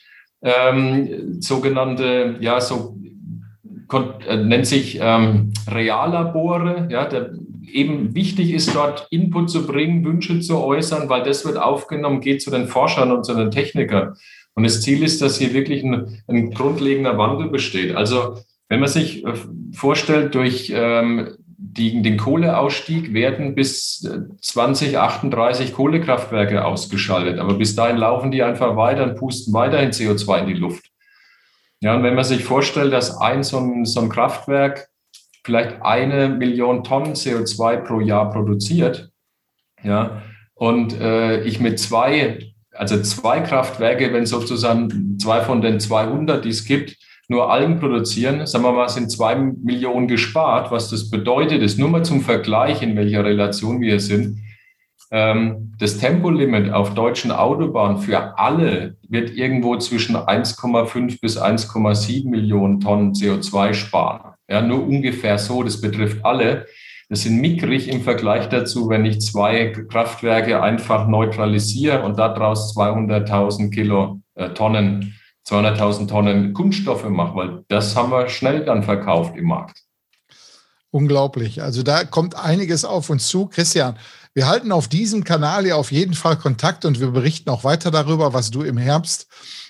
ähm, 0.41 1.41
sogenannte, 1.41 2.37
ja, 2.39 2.61
so 2.61 2.97
äh, 4.27 4.37
nennt 4.37 4.67
sich 4.67 4.99
ähm, 5.01 5.51
Reallabore, 5.67 6.87
ja, 6.91 7.05
der 7.05 7.31
eben 7.71 8.15
wichtig 8.15 8.51
ist, 8.51 8.75
dort 8.75 9.07
Input 9.11 9.49
zu 9.49 9.65
bringen, 9.65 10.03
Wünsche 10.05 10.39
zu 10.39 10.57
äußern, 10.57 11.09
weil 11.09 11.23
das 11.23 11.45
wird 11.45 11.57
aufgenommen, 11.57 12.21
geht 12.21 12.41
zu 12.41 12.51
den 12.51 12.67
Forschern 12.67 13.11
und 13.11 13.25
zu 13.25 13.35
den 13.35 13.51
Technikern. 13.51 14.15
Und 14.55 14.63
das 14.63 14.81
Ziel 14.81 15.03
ist, 15.03 15.21
dass 15.21 15.37
hier 15.37 15.53
wirklich 15.53 15.83
ein, 15.83 16.21
ein 16.27 16.51
grundlegender 16.51 17.17
Wandel 17.17 17.49
besteht. 17.49 17.95
Also 17.95 18.37
wenn 18.67 18.79
man 18.79 18.89
sich 18.89 19.25
äh, 19.25 19.33
vorstellt, 19.73 20.35
durch 20.35 20.71
ähm, 20.75 21.35
die, 21.71 22.01
den 22.01 22.17
Kohleausstieg 22.17 23.13
werden 23.13 23.53
bis 23.55 24.07
2038 24.41 25.73
Kohlekraftwerke 25.73 26.65
ausgeschaltet. 26.65 27.39
Aber 27.39 27.55
bis 27.55 27.75
dahin 27.75 27.97
laufen 27.97 28.31
die 28.31 28.43
einfach 28.43 28.75
weiter 28.75 29.03
und 29.03 29.15
pusten 29.15 29.53
weiterhin 29.53 29.91
CO2 29.91 30.39
in 30.41 30.47
die 30.47 30.53
Luft. 30.53 30.89
Ja, 31.81 31.95
und 31.95 32.03
wenn 32.03 32.15
man 32.15 32.23
sich 32.23 32.43
vorstellt, 32.43 32.91
dass 32.91 33.17
ein 33.17 33.43
so 33.43 33.59
ein, 33.59 33.85
so 33.85 34.01
ein 34.01 34.09
Kraftwerk 34.09 34.89
vielleicht 35.43 35.81
eine 35.81 36.27
Million 36.29 36.83
Tonnen 36.83 37.13
CO2 37.13 37.77
pro 37.77 38.01
Jahr 38.01 38.31
produziert, 38.31 39.09
ja, 39.83 40.23
und 40.55 40.99
äh, 40.99 41.41
ich 41.43 41.61
mit 41.61 41.79
zwei, 41.79 42.53
also 42.73 43.01
zwei 43.01 43.39
Kraftwerke, 43.39 44.11
wenn 44.11 44.25
sozusagen 44.25 45.17
zwei 45.17 45.41
von 45.41 45.61
den 45.61 45.79
200, 45.79 46.43
die 46.43 46.49
es 46.49 46.65
gibt, 46.65 46.97
nur 47.29 47.51
Algen 47.51 47.79
produzieren, 47.79 48.45
sagen 48.47 48.63
wir 48.63 48.71
mal, 48.71 48.89
sind 48.89 49.11
zwei 49.11 49.35
Millionen 49.35 50.07
gespart. 50.07 50.71
Was 50.71 50.89
das 50.89 51.11
bedeutet, 51.11 51.61
ist 51.61 51.77
nur 51.77 51.89
mal 51.89 52.03
zum 52.03 52.21
Vergleich, 52.21 52.81
in 52.81 52.95
welcher 52.95 53.23
Relation 53.23 53.81
wir 53.81 53.99
sind. 53.99 54.39
Ähm, 55.11 55.75
das 55.79 55.99
Tempolimit 55.99 56.71
auf 56.73 56.95
deutschen 56.95 57.31
Autobahnen 57.31 57.99
für 57.99 58.37
alle 58.37 58.97
wird 59.07 59.31
irgendwo 59.31 59.77
zwischen 59.77 60.15
1,5 60.15 61.21
bis 61.21 61.39
1,7 61.39 62.27
Millionen 62.27 62.79
Tonnen 62.79 63.13
CO2 63.13 63.73
sparen. 63.73 64.33
Ja, 64.47 64.61
nur 64.61 64.85
ungefähr 64.87 65.37
so, 65.37 65.61
das 65.61 65.79
betrifft 65.79 66.25
alle. 66.25 66.65
Das 67.09 67.23
sind 67.23 67.39
mickrig 67.41 67.87
im 67.87 68.01
Vergleich 68.01 68.49
dazu, 68.49 68.89
wenn 68.89 69.05
ich 69.05 69.21
zwei 69.21 69.67
Kraftwerke 69.67 70.61
einfach 70.61 71.07
neutralisiere 71.07 72.03
und 72.03 72.17
daraus 72.17 72.75
200.000 72.75 73.71
Kilo 73.71 74.21
äh, 74.35 74.49
Tonnen 74.49 75.15
200.000 75.49 76.07
Tonnen 76.07 76.53
Kunststoffe 76.53 77.07
mache, 77.09 77.35
weil 77.35 77.65
das 77.67 77.95
haben 77.95 78.11
wir 78.11 78.29
schnell 78.29 78.65
dann 78.65 78.83
verkauft 78.83 79.35
im 79.35 79.45
Markt. 79.45 79.83
Unglaublich. 80.91 81.61
Also 81.61 81.83
da 81.83 82.03
kommt 82.03 82.35
einiges 82.35 82.83
auf 82.83 83.09
uns 83.09 83.27
zu. 83.27 83.47
Christian, 83.47 83.97
wir 84.33 84.47
halten 84.47 84.71
auf 84.71 84.87
diesem 84.87 85.23
Kanal 85.23 85.65
ja 85.65 85.75
auf 85.75 85.91
jeden 85.91 86.13
Fall 86.13 86.37
Kontakt 86.37 86.85
und 86.85 86.99
wir 86.99 87.11
berichten 87.11 87.49
auch 87.49 87.63
weiter 87.63 87.91
darüber, 87.91 88.33
was 88.33 88.51
du 88.51 88.63
im 88.63 88.77
Herbst 88.77 89.27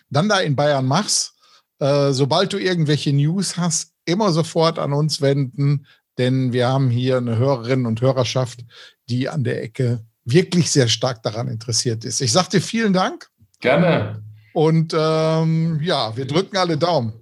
dann 0.10 0.30
da 0.30 0.40
in 0.40 0.56
Bayern 0.56 0.86
machst. 0.86 1.34
Äh, 1.80 2.12
sobald 2.12 2.54
du 2.54 2.58
irgendwelche 2.58 3.14
News 3.14 3.58
hast, 3.58 3.94
immer 4.06 4.32
sofort 4.32 4.80
an 4.80 4.94
uns 4.94 5.22
wenden, 5.22 5.86
denn 6.18 6.52
wir 6.52 6.68
haben 6.68 6.90
hier 6.90 7.18
eine 7.18 7.38
Hörerin 7.38 7.86
und 7.86 8.02
Hörerschaft, 8.02 8.66
die 9.10 9.30
an 9.30 9.44
der 9.44 9.64
Ecke 9.64 10.04
wirklich 10.26 10.72
sehr 10.72 10.88
stark 10.88 11.24
daran 11.24 11.48
interessiert 11.48 12.06
ist. 12.06 12.22
Ich 12.22 12.32
sage 12.32 12.50
dir 12.50 12.62
vielen 12.62 12.94
Dank. 12.94 13.30
Gerne. 13.62 14.24
Und 14.54 14.94
ähm, 14.98 15.80
ja, 15.82 16.16
wir 16.16 16.26
drücken 16.26 16.58
alle 16.58 16.78
Daumen. 16.78 17.14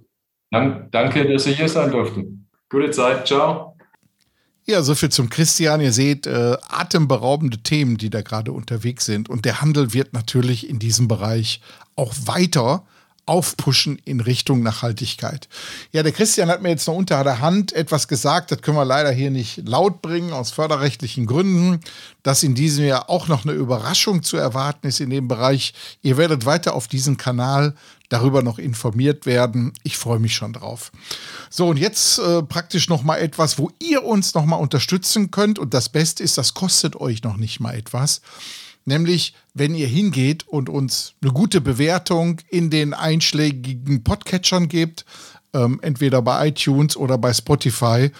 danke, 0.90 1.30
dass 1.30 1.44
Sie 1.44 1.54
hier 1.54 1.68
sein 1.68 1.90
durften. 1.90 2.48
Gute 2.68 2.90
Zeit. 2.90 3.26
Ciao. 3.26 3.76
Ja, 4.66 4.82
soviel 4.82 5.08
zum 5.08 5.30
Christian. 5.30 5.80
Ihr 5.80 5.92
seht, 5.92 6.26
äh, 6.26 6.56
atemberaubende 6.68 7.58
Themen, 7.62 7.96
die 7.96 8.10
da 8.10 8.20
gerade 8.20 8.52
unterwegs 8.52 9.06
sind. 9.06 9.30
Und 9.30 9.46
der 9.46 9.62
Handel 9.62 9.94
wird 9.94 10.12
natürlich 10.12 10.68
in 10.68 10.78
diesem 10.78 11.08
Bereich 11.08 11.62
auch 11.96 12.12
weiter 12.26 12.84
aufpushen 13.28 14.00
in 14.04 14.20
Richtung 14.20 14.62
Nachhaltigkeit. 14.62 15.48
Ja, 15.92 16.02
der 16.02 16.12
Christian 16.12 16.48
hat 16.48 16.62
mir 16.62 16.70
jetzt 16.70 16.86
noch 16.86 16.94
unter 16.94 17.22
der 17.22 17.40
Hand 17.40 17.72
etwas 17.72 18.08
gesagt, 18.08 18.50
das 18.50 18.62
können 18.62 18.76
wir 18.76 18.84
leider 18.84 19.10
hier 19.10 19.30
nicht 19.30 19.68
laut 19.68 20.02
bringen, 20.02 20.32
aus 20.32 20.50
förderrechtlichen 20.50 21.26
Gründen, 21.26 21.80
dass 22.22 22.42
in 22.42 22.54
diesem 22.54 22.86
Jahr 22.86 23.10
auch 23.10 23.28
noch 23.28 23.44
eine 23.44 23.52
Überraschung 23.52 24.22
zu 24.22 24.36
erwarten 24.36 24.86
ist 24.86 25.00
in 25.00 25.10
dem 25.10 25.28
Bereich. 25.28 25.74
Ihr 26.02 26.16
werdet 26.16 26.46
weiter 26.46 26.74
auf 26.74 26.88
diesem 26.88 27.16
Kanal 27.16 27.74
darüber 28.08 28.42
noch 28.42 28.58
informiert 28.58 29.26
werden. 29.26 29.72
Ich 29.82 29.98
freue 29.98 30.18
mich 30.18 30.34
schon 30.34 30.54
drauf. 30.54 30.90
So, 31.50 31.68
und 31.68 31.76
jetzt 31.76 32.18
äh, 32.18 32.42
praktisch 32.42 32.88
noch 32.88 33.02
mal 33.02 33.16
etwas, 33.16 33.58
wo 33.58 33.70
ihr 33.78 34.04
uns 34.04 34.34
noch 34.34 34.46
mal 34.46 34.56
unterstützen 34.56 35.30
könnt. 35.30 35.58
Und 35.58 35.74
das 35.74 35.88
Beste 35.88 36.22
ist, 36.22 36.38
das 36.38 36.54
kostet 36.54 36.96
euch 36.96 37.22
noch 37.22 37.36
nicht 37.36 37.60
mal 37.60 37.74
etwas. 37.74 38.22
Nämlich, 38.88 39.34
wenn 39.52 39.74
ihr 39.74 39.86
hingeht 39.86 40.48
und 40.48 40.70
uns 40.70 41.12
eine 41.20 41.30
gute 41.30 41.60
Bewertung 41.60 42.38
in 42.48 42.70
den 42.70 42.94
einschlägigen 42.94 44.02
Podcatchern 44.02 44.68
gebt, 44.68 45.04
ähm, 45.52 45.78
entweder 45.82 46.22
bei 46.22 46.48
iTunes 46.48 46.96
oder 46.96 47.18
bei 47.18 47.34
Spotify, 47.34 48.10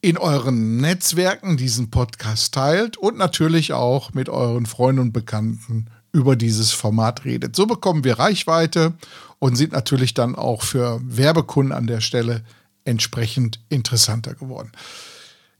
in 0.00 0.18
euren 0.18 0.76
Netzwerken 0.76 1.56
diesen 1.56 1.90
Podcast 1.90 2.54
teilt 2.54 2.96
und 2.96 3.18
natürlich 3.18 3.72
auch 3.72 4.14
mit 4.14 4.28
euren 4.28 4.66
Freunden 4.66 5.00
und 5.00 5.12
Bekannten 5.12 5.86
über 6.12 6.36
dieses 6.36 6.70
Format 6.70 7.24
redet. 7.24 7.56
So 7.56 7.66
bekommen 7.66 8.04
wir 8.04 8.20
Reichweite 8.20 8.92
und 9.40 9.56
sind 9.56 9.72
natürlich 9.72 10.14
dann 10.14 10.36
auch 10.36 10.62
für 10.62 11.00
Werbekunden 11.02 11.72
an 11.72 11.88
der 11.88 12.00
Stelle 12.00 12.44
entsprechend 12.84 13.58
interessanter 13.70 14.34
geworden. 14.34 14.70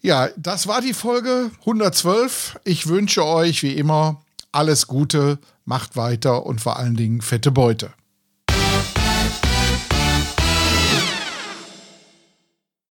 Ja, 0.02 0.28
das 0.36 0.68
war 0.68 0.80
die 0.80 0.94
Folge 0.94 1.50
112. 1.62 2.60
Ich 2.62 2.86
wünsche 2.86 3.26
euch 3.26 3.64
wie 3.64 3.74
immer 3.74 4.22
alles 4.52 4.86
Gute, 4.86 5.38
macht 5.64 5.96
weiter 5.96 6.46
und 6.46 6.60
vor 6.60 6.76
allen 6.76 6.94
Dingen 6.94 7.20
fette 7.20 7.50
Beute. 7.50 7.92